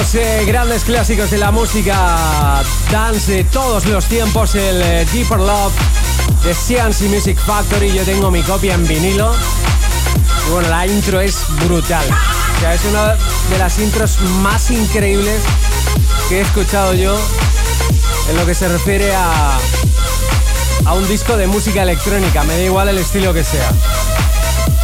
los 0.00 0.14
eh, 0.14 0.44
grandes 0.46 0.84
clásicos 0.84 1.30
de 1.30 1.36
la 1.36 1.50
música 1.50 2.62
dance 2.90 3.32
de 3.32 3.44
todos 3.44 3.84
los 3.86 4.06
tiempos, 4.06 4.54
el 4.54 4.80
eh, 4.80 5.06
Deeper 5.12 5.38
Love 5.38 5.72
de 6.42 6.54
CNC 6.54 7.02
Music 7.12 7.38
Factory. 7.38 7.92
Yo 7.92 8.02
tengo 8.04 8.30
mi 8.30 8.42
copia 8.42 8.74
en 8.74 8.86
vinilo. 8.86 9.34
Y 10.46 10.50
bueno, 10.52 10.68
la 10.68 10.86
intro 10.86 11.20
es 11.20 11.44
brutal. 11.64 12.04
O 12.06 12.60
sea, 12.60 12.74
es 12.74 12.84
una 12.86 13.14
de 13.14 13.58
las 13.58 13.78
intros 13.78 14.20
más 14.40 14.70
increíbles 14.70 15.42
que 16.28 16.38
he 16.38 16.40
escuchado 16.42 16.94
yo 16.94 17.18
en 18.30 18.36
lo 18.36 18.46
que 18.46 18.54
se 18.54 18.68
refiere 18.68 19.14
a, 19.14 19.58
a 20.86 20.94
un 20.94 21.06
disco 21.08 21.36
de 21.36 21.46
música 21.46 21.82
electrónica. 21.82 22.42
Me 22.44 22.56
da 22.56 22.62
igual 22.62 22.88
el 22.88 22.98
estilo 22.98 23.34
que 23.34 23.44
sea. 23.44 23.70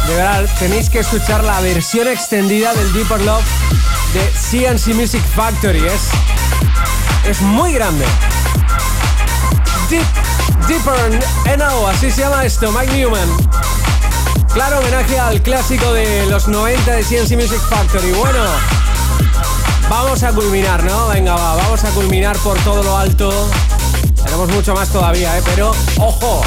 De 0.07 0.15
verdad, 0.15 0.45
tenéis 0.59 0.89
que 0.89 0.99
escuchar 0.99 1.43
la 1.43 1.59
versión 1.61 2.07
extendida 2.07 2.73
del 2.73 2.93
Deeper 2.93 3.21
Love 3.21 3.66
de 4.13 4.31
CNC 4.49 4.95
Music 4.95 5.21
Factory. 5.35 5.85
Es, 5.85 6.09
es 7.29 7.41
muy 7.41 7.73
grande. 7.73 8.05
Deep, 9.89 10.05
Deeper 10.67 11.57
NO, 11.57 11.87
así 11.87 12.11
se 12.11 12.21
llama 12.21 12.45
esto, 12.45 12.71
Mike 12.71 12.93
Newman. 12.93 13.29
Claro, 14.53 14.79
homenaje 14.79 15.19
al 15.19 15.41
clásico 15.41 15.93
de 15.93 16.25
los 16.27 16.47
90 16.47 16.91
de 16.91 17.03
CNC 17.03 17.35
Music 17.35 17.61
Factory. 17.69 18.11
Bueno, 18.11 18.39
vamos 19.89 20.23
a 20.23 20.31
culminar, 20.31 20.83
¿no? 20.83 21.07
Venga, 21.09 21.35
va, 21.35 21.55
vamos 21.55 21.83
a 21.83 21.89
culminar 21.91 22.37
por 22.37 22.57
todo 22.59 22.83
lo 22.83 22.97
alto. 22.97 23.31
Tenemos 24.23 24.49
mucho 24.49 24.73
más 24.73 24.89
todavía, 24.89 25.37
¿eh? 25.37 25.41
Pero, 25.45 25.71
ojo, 25.99 26.41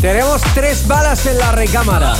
tenemos 0.00 0.40
tres 0.54 0.86
balas 0.86 1.26
en 1.26 1.38
la 1.38 1.52
recámara. 1.52 2.14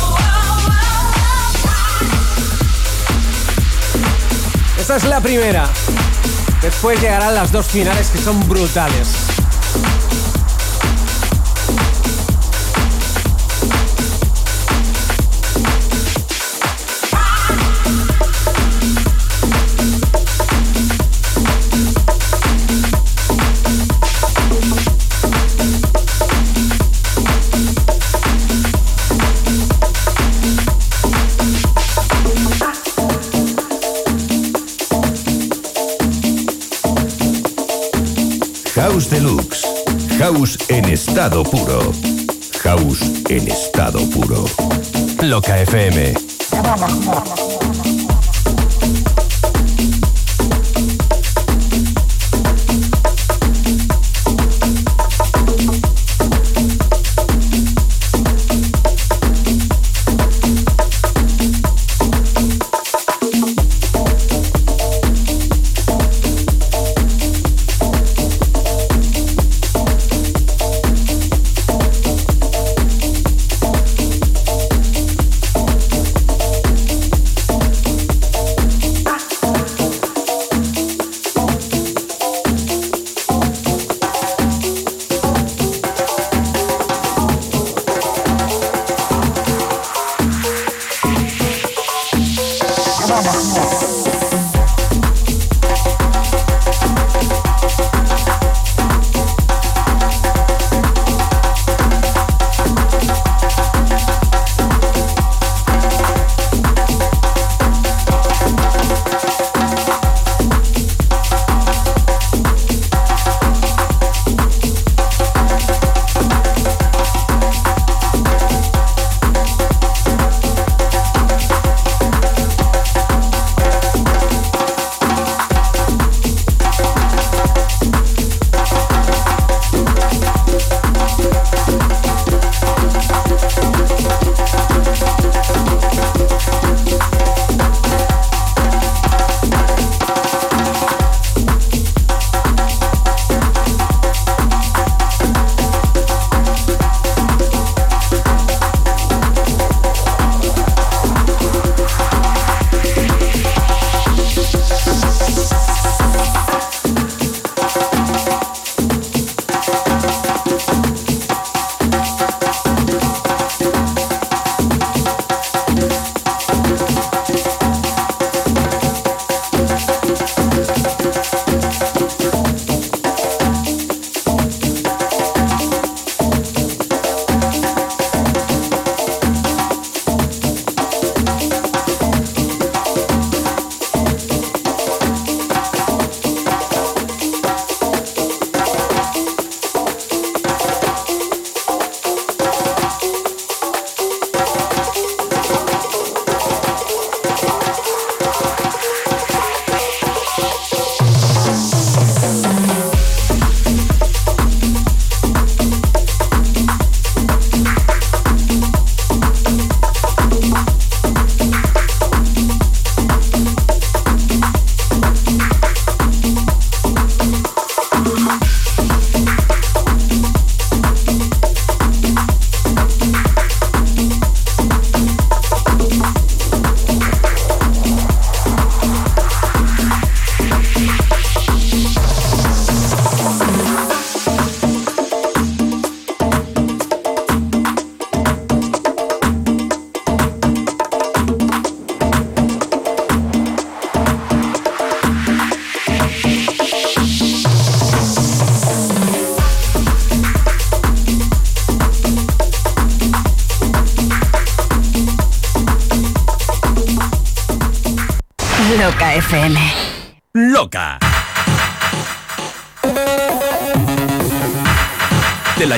Esta 4.90 5.06
es 5.06 5.08
la 5.08 5.20
primera. 5.20 5.68
Después 6.62 7.00
llegarán 7.00 7.32
las 7.36 7.52
dos 7.52 7.68
finales 7.68 8.10
que 8.10 8.18
son 8.18 8.48
brutales. 8.48 9.29
House 38.80 39.10
Deluxe. 39.10 39.66
House 40.18 40.56
en 40.70 40.86
estado 40.86 41.42
puro. 41.42 41.92
House 42.62 43.02
en 43.28 43.46
estado 43.46 44.00
puro. 44.08 44.46
Loca 45.20 45.60
FM. 45.60 46.14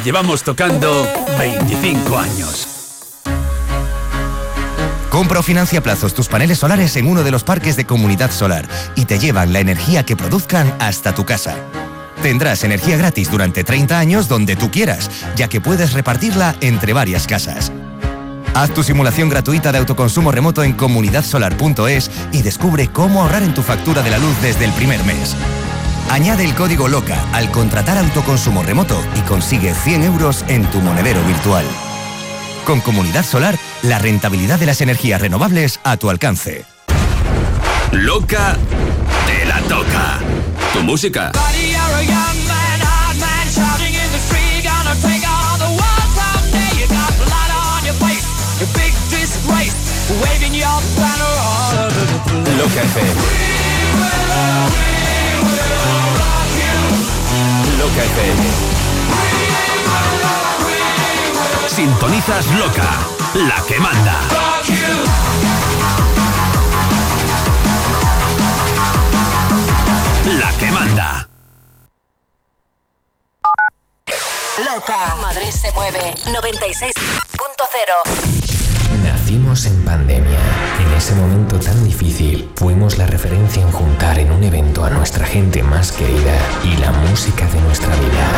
Llevamos 0.04 0.42
tocando 0.42 1.06
25 1.38 2.18
años. 2.18 2.68
Compra 5.10 5.40
o 5.40 5.42
financia 5.42 5.82
plazos 5.82 6.14
tus 6.14 6.28
paneles 6.28 6.58
solares 6.58 6.96
en 6.96 7.06
uno 7.06 7.22
de 7.22 7.30
los 7.30 7.44
parques 7.44 7.76
de 7.76 7.84
Comunidad 7.84 8.30
Solar 8.30 8.66
y 8.96 9.04
te 9.04 9.18
llevan 9.18 9.52
la 9.52 9.60
energía 9.60 10.04
que 10.04 10.16
produzcan 10.16 10.74
hasta 10.80 11.14
tu 11.14 11.24
casa. 11.24 11.54
Tendrás 12.22 12.64
energía 12.64 12.96
gratis 12.96 13.30
durante 13.30 13.62
30 13.62 13.98
años 13.98 14.28
donde 14.28 14.56
tú 14.56 14.70
quieras, 14.70 15.10
ya 15.36 15.48
que 15.48 15.60
puedes 15.60 15.92
repartirla 15.92 16.56
entre 16.60 16.92
varias 16.92 17.26
casas. 17.26 17.70
Haz 18.54 18.72
tu 18.74 18.82
simulación 18.82 19.28
gratuita 19.28 19.72
de 19.72 19.78
autoconsumo 19.78 20.30
remoto 20.30 20.62
en 20.62 20.72
comunidadsolar.es 20.72 22.10
y 22.32 22.42
descubre 22.42 22.88
cómo 22.88 23.22
ahorrar 23.22 23.42
en 23.42 23.54
tu 23.54 23.62
factura 23.62 24.02
de 24.02 24.10
la 24.10 24.18
luz 24.18 24.40
desde 24.42 24.64
el 24.64 24.72
primer 24.72 25.02
mes. 25.04 25.31
Añade 26.12 26.44
el 26.44 26.55
código 26.55 26.89
LOCA 26.89 27.24
al 27.32 27.51
contratar 27.51 27.97
autoconsumo 27.97 28.62
remoto 28.62 29.02
y 29.16 29.22
consigue 29.22 29.72
100 29.72 30.02
euros 30.02 30.44
en 30.47 30.66
tu 30.66 30.78
monedero 30.82 31.24
virtual. 31.24 31.64
Con 32.66 32.82
Comunidad 32.82 33.24
Solar, 33.24 33.59
la 33.82 33.98
rentabilidad 33.98 34.59
de 34.59 34.66
las 34.66 34.82
energías 34.82 35.22
renovables 35.22 35.80
a 35.84 35.97
tu 35.97 36.10
alcance. 36.10 36.66
Loca 37.93 38.59
te 39.26 39.47
la 39.47 39.62
toca. 39.62 40.18
Tu 40.74 40.82
música. 40.82 41.32
Loca 52.59 52.82
FM. 52.82 54.91
Loca 57.82 58.04
FM. 58.04 58.42
Sintonizas 61.66 62.46
Loca, 62.52 62.88
la 63.34 63.60
que 63.66 63.80
manda. 63.80 64.20
La 70.38 70.52
que 70.59 70.70
manda. 70.70 71.28
Loca. 74.59 75.16
Madrid 75.20 75.50
se 75.50 75.72
mueve. 75.72 76.14
96.0. 76.26 76.92
Nacimos 79.02 79.66
en 79.66 79.84
pandemia. 79.84 80.51
En 80.93 80.98
ese 80.98 81.14
momento 81.14 81.59
tan 81.59 81.82
difícil, 81.85 82.48
fuimos 82.55 82.98
la 82.98 83.06
referencia 83.06 83.62
en 83.62 83.73
juntar 83.73 84.19
en 84.19 84.31
un 84.31 84.44
evento 84.44 84.85
a 84.85 84.90
nuestra 84.90 85.27
gente 85.27 85.62
más 85.62 85.90
querida 85.90 86.39
y 86.62 86.77
la 86.77 86.93
música 86.93 87.47
de 87.47 87.60
nuestra 87.62 87.89
vida. 87.97 88.31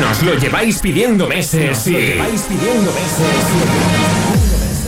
Nos 0.00 0.22
lo 0.22 0.34
lleváis 0.34 0.78
pidiendo 0.78 1.26
meses 1.26 1.86
y... 1.88 1.90
pidiendo 1.90 2.92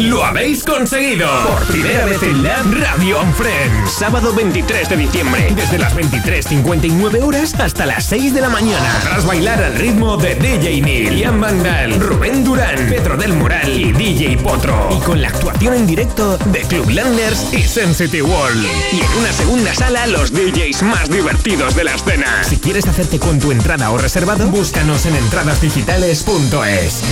¡Lo 0.00 0.24
habéis 0.24 0.64
conseguido! 0.64 1.28
Por 1.46 1.66
primera 1.66 2.06
vez 2.06 2.22
en 2.22 2.42
la 2.42 2.62
Radio 2.62 3.20
on 3.20 3.34
Friends. 3.34 3.92
Sábado 3.92 4.32
23 4.32 4.88
de 4.88 4.96
diciembre. 4.96 5.52
Desde 5.54 5.76
las 5.78 5.94
23.59 5.94 7.22
horas 7.22 7.54
hasta 7.60 7.84
las 7.84 8.06
6 8.06 8.32
de 8.32 8.40
la 8.40 8.48
mañana. 8.48 8.98
Podrás 9.02 9.26
bailar 9.26 9.62
al 9.62 9.74
ritmo 9.74 10.16
de 10.16 10.36
DJ 10.36 10.80
Neil, 10.80 11.18
Ian 11.18 11.38
Vandal, 11.38 12.00
Rubén 12.00 12.42
Durán, 12.44 12.76
Pedro 12.88 13.18
del 13.18 13.34
Moral 13.34 13.68
y 13.78 13.92
DJ 13.92 14.38
Potro. 14.38 14.88
Y 14.90 15.00
con 15.04 15.20
la 15.20 15.28
actuación 15.28 15.74
en 15.74 15.86
directo 15.86 16.38
de 16.46 16.60
Clublanders 16.60 17.52
y 17.52 17.60
Sensitive 17.62 18.22
World. 18.22 18.64
Y 18.92 19.00
en 19.00 19.18
una 19.18 19.32
segunda 19.32 19.74
sala, 19.74 20.06
los 20.06 20.32
DJs 20.32 20.82
más 20.82 21.10
divertidos 21.10 21.76
de 21.76 21.84
la 21.84 21.94
escena. 21.94 22.42
Si 22.42 22.56
quieres 22.56 22.86
hacerte 22.86 23.18
con 23.18 23.38
tu 23.38 23.52
entrada 23.52 23.90
o 23.90 23.98
reservado, 23.98 24.46
búscanos 24.46 25.04
en 25.04 25.16
entradasdigitales.es. 25.16 27.02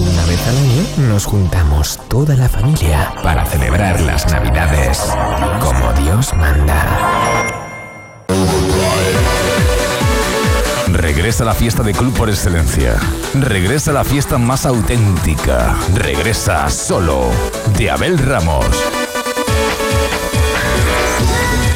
Una 0.00 0.24
vez 0.24 0.48
al 0.48 0.56
año 0.56 1.08
nos 1.10 1.26
juntamos 1.26 1.98
toda 2.08 2.34
la 2.34 2.48
familia 2.48 3.12
para 3.22 3.44
celebrar 3.44 4.00
las 4.00 4.26
Navidades 4.32 4.98
como 5.60 5.92
Dios 5.92 6.32
manda. 6.34 6.86
Regresa 10.90 11.44
la 11.44 11.52
fiesta 11.52 11.82
de 11.82 11.92
club 11.92 12.14
por 12.14 12.30
excelencia. 12.30 12.94
Regresa 13.34 13.92
la 13.92 14.02
fiesta 14.02 14.38
más 14.38 14.64
auténtica. 14.64 15.76
Regresa 15.94 16.70
solo 16.70 17.28
de 17.76 17.90
Abel 17.90 18.16
Ramos. 18.18 18.66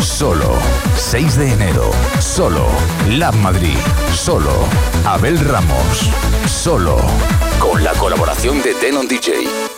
Solo 0.00 0.56
6 0.96 1.38
de 1.38 1.52
enero. 1.52 1.90
Solo 2.20 2.66
Lab 3.08 3.34
Madrid. 3.36 3.78
Solo 4.14 4.52
Abel 5.04 5.38
Ramos. 5.38 6.10
Solo 6.46 6.98
Con 7.60 7.82
la 7.82 7.92
colaboración 7.92 8.62
de 8.62 8.74
Denon 8.74 9.06
DJ. 9.08 9.77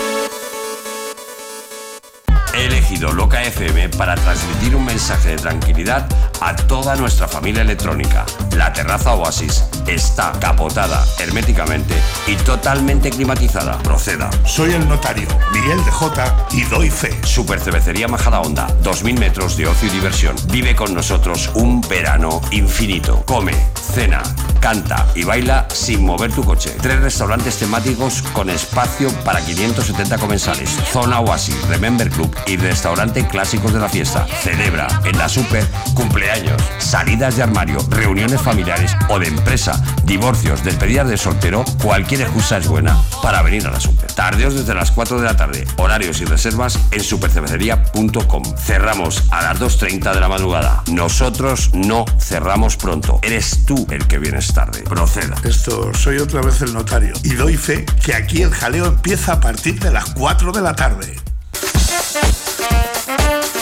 He 2.60 2.66
elegido 2.66 3.10
Loca 3.14 3.42
FM 3.42 3.88
para 3.88 4.14
transmitir 4.16 4.76
un 4.76 4.84
mensaje 4.84 5.30
de 5.30 5.36
tranquilidad 5.36 6.06
a 6.42 6.54
toda 6.54 6.94
nuestra 6.94 7.26
familia 7.26 7.62
electrónica. 7.62 8.26
La 8.54 8.70
terraza 8.70 9.14
Oasis 9.14 9.64
está 9.86 10.32
capotada 10.38 11.02
herméticamente 11.18 11.94
y 12.26 12.36
totalmente 12.36 13.08
climatizada. 13.08 13.78
Proceda. 13.78 14.28
Soy 14.44 14.72
el 14.72 14.86
notario 14.86 15.26
Miguel 15.54 15.82
de 15.86 15.90
J 15.90 16.46
y 16.52 16.64
doy 16.64 16.90
fe. 16.90 17.18
Super 17.24 17.60
Cervecería 17.60 18.08
Majada 18.08 18.42
Honda, 18.42 18.66
2000 18.82 19.18
metros 19.18 19.56
de 19.56 19.66
ocio 19.66 19.88
y 19.88 19.92
diversión. 19.92 20.36
Vive 20.48 20.76
con 20.76 20.92
nosotros 20.92 21.50
un 21.54 21.80
verano 21.80 22.42
infinito. 22.50 23.24
Come, 23.24 23.54
cena, 23.94 24.22
canta 24.60 25.06
y 25.14 25.24
baila 25.24 25.66
sin 25.72 26.04
mover 26.04 26.30
tu 26.30 26.44
coche. 26.44 26.76
Tres 26.82 27.00
restaurantes 27.00 27.56
temáticos 27.56 28.20
con 28.34 28.50
espacio 28.50 29.10
para 29.24 29.40
570 29.40 30.18
comensales. 30.18 30.68
Zona 30.92 31.20
Oasis, 31.20 31.56
Remember 31.68 32.10
Club 32.10 32.34
y 32.46 32.49
restaurante 32.56 33.26
clásicos 33.26 33.72
de 33.72 33.80
la 33.80 33.88
fiesta. 33.88 34.26
Celebra 34.42 34.88
en 35.04 35.18
la 35.18 35.28
Super 35.28 35.66
cumpleaños, 35.94 36.60
salidas 36.78 37.36
de 37.36 37.42
armario, 37.42 37.78
reuniones 37.90 38.40
familiares 38.40 38.96
o 39.08 39.18
de 39.18 39.28
empresa, 39.28 39.82
divorcios, 40.04 40.64
despedidas 40.64 41.08
de 41.08 41.16
soltero. 41.16 41.64
Cualquier 41.82 42.22
excusa 42.22 42.58
es 42.58 42.68
buena 42.68 43.00
para 43.22 43.42
venir 43.42 43.66
a 43.66 43.70
la 43.70 43.80
Super. 43.80 44.12
Tardeos 44.12 44.54
desde 44.54 44.74
las 44.74 44.90
4 44.90 45.18
de 45.18 45.24
la 45.24 45.36
tarde. 45.36 45.66
Horarios 45.76 46.20
y 46.20 46.24
reservas 46.24 46.78
en 46.90 47.02
supercervecería.com. 47.02 48.42
Cerramos 48.56 49.24
a 49.30 49.42
las 49.42 49.60
2.30 49.60 50.14
de 50.14 50.20
la 50.20 50.28
madrugada. 50.28 50.82
Nosotros 50.90 51.70
no 51.74 52.04
cerramos 52.18 52.76
pronto. 52.76 53.20
Eres 53.22 53.64
tú 53.66 53.86
el 53.90 54.06
que 54.06 54.18
vienes 54.18 54.52
tarde. 54.52 54.82
Proceda. 54.82 55.36
Esto, 55.44 55.92
soy 55.94 56.18
otra 56.18 56.42
vez 56.42 56.60
el 56.62 56.72
notario 56.72 57.14
y 57.22 57.34
doy 57.34 57.56
fe 57.56 57.84
que 58.04 58.14
aquí 58.14 58.42
el 58.42 58.50
jaleo 58.50 58.86
empieza 58.86 59.34
a 59.34 59.40
partir 59.40 59.78
de 59.80 59.90
las 59.90 60.06
4 60.10 60.52
de 60.52 60.60
la 60.60 60.74
tarde. 60.74 61.16
Loca 61.62 63.59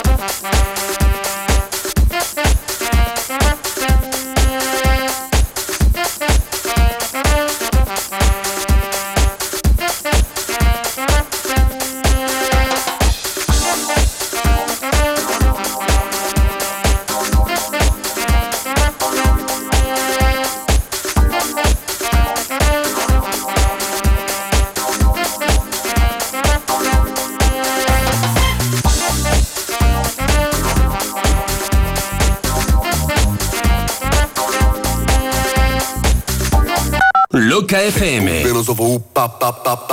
FM. 37.88 38.42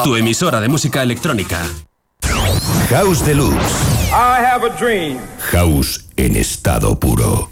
Tu 0.03 0.15
emisora 0.17 0.59
de 0.59 0.67
música 0.67 1.01
electrónica. 1.01 1.61
House 2.89 3.25
Deluxe. 3.25 3.55
I 4.09 4.43
have 4.43 4.65
a 4.65 4.69
dream. 4.77 5.17
House 5.51 6.03
en 6.17 6.35
estado 6.35 6.99
puro. 6.99 7.49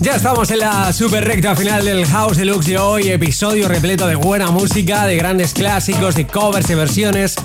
Ya 0.00 0.16
estamos 0.16 0.50
en 0.50 0.58
la 0.58 0.92
super 0.92 1.24
recta 1.24 1.54
final 1.54 1.84
del 1.84 2.04
House 2.06 2.36
Deluxe 2.36 2.66
de 2.66 2.78
hoy, 2.78 3.08
episodio 3.08 3.68
repleto 3.68 4.08
de 4.08 4.16
buena 4.16 4.50
música, 4.50 5.06
de 5.06 5.16
grandes 5.16 5.52
clásicos, 5.52 6.16
de 6.16 6.26
covers 6.26 6.68
y 6.68 6.74
versiones 6.74 7.36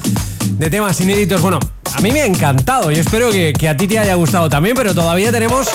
de 0.57 0.69
temas 0.69 0.99
inéditos. 1.01 1.41
Bueno, 1.41 1.59
a 1.93 2.01
mí 2.01 2.11
me 2.11 2.21
ha 2.21 2.25
encantado 2.25 2.91
y 2.91 2.95
espero 2.95 3.31
que, 3.31 3.67
a 3.67 3.77
ti 3.77 3.87
te 3.87 3.99
haya 3.99 4.15
gustado 4.15 4.49
también, 4.49 4.75
pero 4.75 4.93
todavía 4.93 5.31
tenemos 5.31 5.67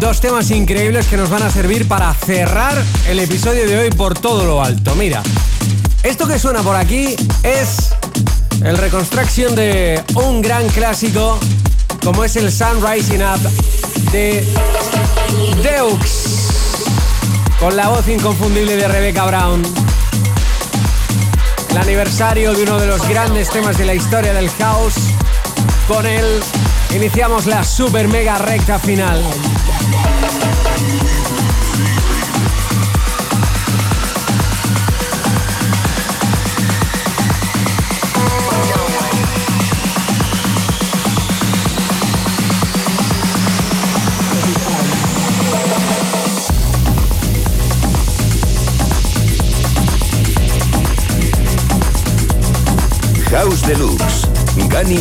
dos 0.00 0.20
temas 0.20 0.50
increíbles 0.50 1.06
que 1.06 1.16
nos 1.16 1.30
van 1.30 1.42
a 1.42 1.50
servir 1.50 1.86
para 1.86 2.12
cerrar 2.14 2.74
el 3.08 3.18
episodio 3.18 3.66
de 3.66 3.78
hoy 3.78 3.90
por 3.90 4.18
todo 4.18 4.44
lo 4.44 4.62
alto. 4.62 4.94
Mira, 4.94 5.22
esto 6.02 6.26
que 6.26 6.38
suena 6.38 6.62
por 6.62 6.76
aquí 6.76 7.14
es 7.42 7.90
el 8.64 8.78
reconstrucción 8.78 9.54
de 9.54 10.02
un 10.14 10.42
gran 10.42 10.66
clásico 10.68 11.38
como 12.02 12.24
es 12.24 12.36
el 12.36 12.52
Sun 12.52 12.84
Rising 12.86 13.22
Up 13.22 13.40
de 14.12 14.44
Deux 15.62 16.36
con 17.58 17.76
la 17.76 17.88
voz 17.88 18.06
inconfundible 18.08 18.76
de 18.76 18.88
Rebecca 18.88 19.24
Brown 19.24 19.85
el 21.76 21.82
aniversario 21.82 22.54
de 22.54 22.62
uno 22.62 22.78
de 22.78 22.86
los 22.86 23.06
grandes 23.06 23.50
temas 23.50 23.76
de 23.76 23.84
la 23.84 23.94
historia 23.94 24.32
del 24.32 24.48
house. 24.50 24.94
Con 25.86 26.06
él 26.06 26.24
iniciamos 26.94 27.46
la 27.46 27.64
super 27.64 28.08
mega 28.08 28.38
recta 28.38 28.78
final. 28.78 29.22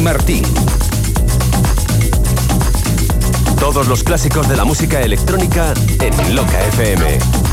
Martín. 0.04 0.44
Todos 3.60 3.88
los 3.88 4.04
clásicos 4.04 4.48
de 4.48 4.56
la 4.56 4.66
música 4.66 5.02
electrónica 5.02 5.74
en 6.00 6.36
Loca 6.36 6.60
FM. 6.68 7.45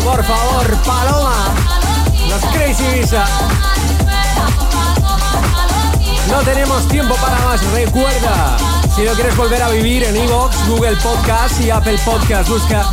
Por 0.00 0.24
favor, 0.24 0.66
Paloma. 0.86 1.34
Los 2.28 2.40
Crazy 2.54 2.84
Visa. 2.94 3.24
No 6.30 6.38
tenemos 6.40 6.88
tiempo 6.88 7.14
para 7.16 7.38
más. 7.40 7.62
Recuerda, 7.72 8.56
si 8.96 9.04
lo 9.04 9.12
quieres 9.12 9.36
volver 9.36 9.62
a 9.62 9.68
vivir 9.68 10.04
en 10.04 10.16
Evox, 10.16 10.66
Google 10.68 10.96
Podcast 10.96 11.60
y 11.60 11.70
Apple 11.70 11.98
Podcast, 12.04 12.48
busca 12.48 12.84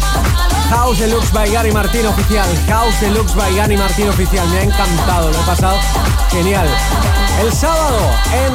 House 0.70 1.00
Deluxe 1.00 1.32
by 1.32 1.50
Gary 1.50 1.72
Martín 1.72 2.06
Oficial. 2.06 2.48
House 2.68 3.00
Deluxe 3.00 3.34
by 3.34 3.56
Gary 3.56 3.78
Martín 3.78 4.10
Oficial. 4.10 4.48
Me 4.50 4.60
ha 4.60 4.64
encantado, 4.64 5.32
lo 5.32 5.40
he 5.40 5.44
pasado 5.44 5.78
genial. 6.32 6.68
El 7.42 7.54
sábado 7.54 8.12
en 8.34 8.54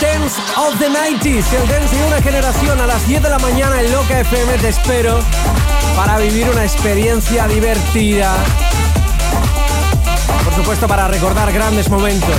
Dance 0.00 0.40
of 0.56 0.78
the 0.78 0.88
90s, 0.88 1.52
el 1.52 1.68
dance 1.68 1.94
de 1.94 2.06
una 2.06 2.20
generación 2.20 2.80
a 2.80 2.86
las 2.86 3.06
10 3.06 3.22
de 3.22 3.30
la 3.30 3.38
mañana 3.38 3.80
en 3.80 3.92
Loca 3.92 4.20
FM. 4.20 4.58
Te 4.58 4.68
espero 4.68 5.20
para 5.98 6.16
vivir 6.16 6.48
una 6.48 6.62
experiencia 6.62 7.48
divertida. 7.48 8.32
Por 10.44 10.54
supuesto, 10.54 10.86
para 10.86 11.08
recordar 11.08 11.52
grandes 11.52 11.90
momentos. 11.90 12.36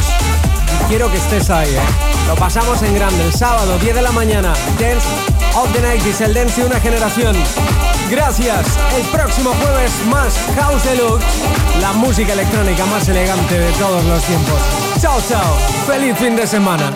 Y 0.81 0.87
quiero 0.87 1.11
que 1.11 1.17
estés 1.17 1.49
ahí, 1.49 1.67
¿eh? 1.67 1.79
Lo 2.25 2.35
pasamos 2.35 2.81
en 2.83 2.95
grande 2.95 3.21
el 3.21 3.33
sábado, 3.33 3.77
10 3.79 3.95
de 3.95 4.01
la 4.01 4.13
mañana. 4.13 4.53
Dance 4.79 5.05
of 5.55 5.73
the 5.73 5.81
90s, 5.81 6.21
el 6.21 6.33
dance 6.35 6.61
de 6.61 6.67
una 6.67 6.79
generación. 6.79 7.35
Gracias. 8.09 8.65
El 8.95 9.05
próximo 9.07 9.53
jueves 9.61 9.91
más 10.09 10.39
House 10.55 10.83
Deluxe, 10.85 11.25
la 11.81 11.91
música 11.91 12.31
electrónica 12.31 12.85
más 12.85 13.09
elegante 13.09 13.59
de 13.59 13.71
todos 13.73 14.05
los 14.05 14.23
tiempos. 14.23 14.61
Chao, 15.01 15.19
chao. 15.27 15.57
Feliz 15.85 16.17
fin 16.17 16.37
de 16.37 16.47
semana. 16.47 16.93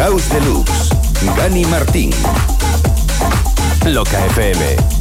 House 0.00 0.30
Deluxe. 0.30 0.88
Gani 1.36 1.66
Martín. 1.66 2.10
Loca 3.84 4.18
FM. 4.28 4.99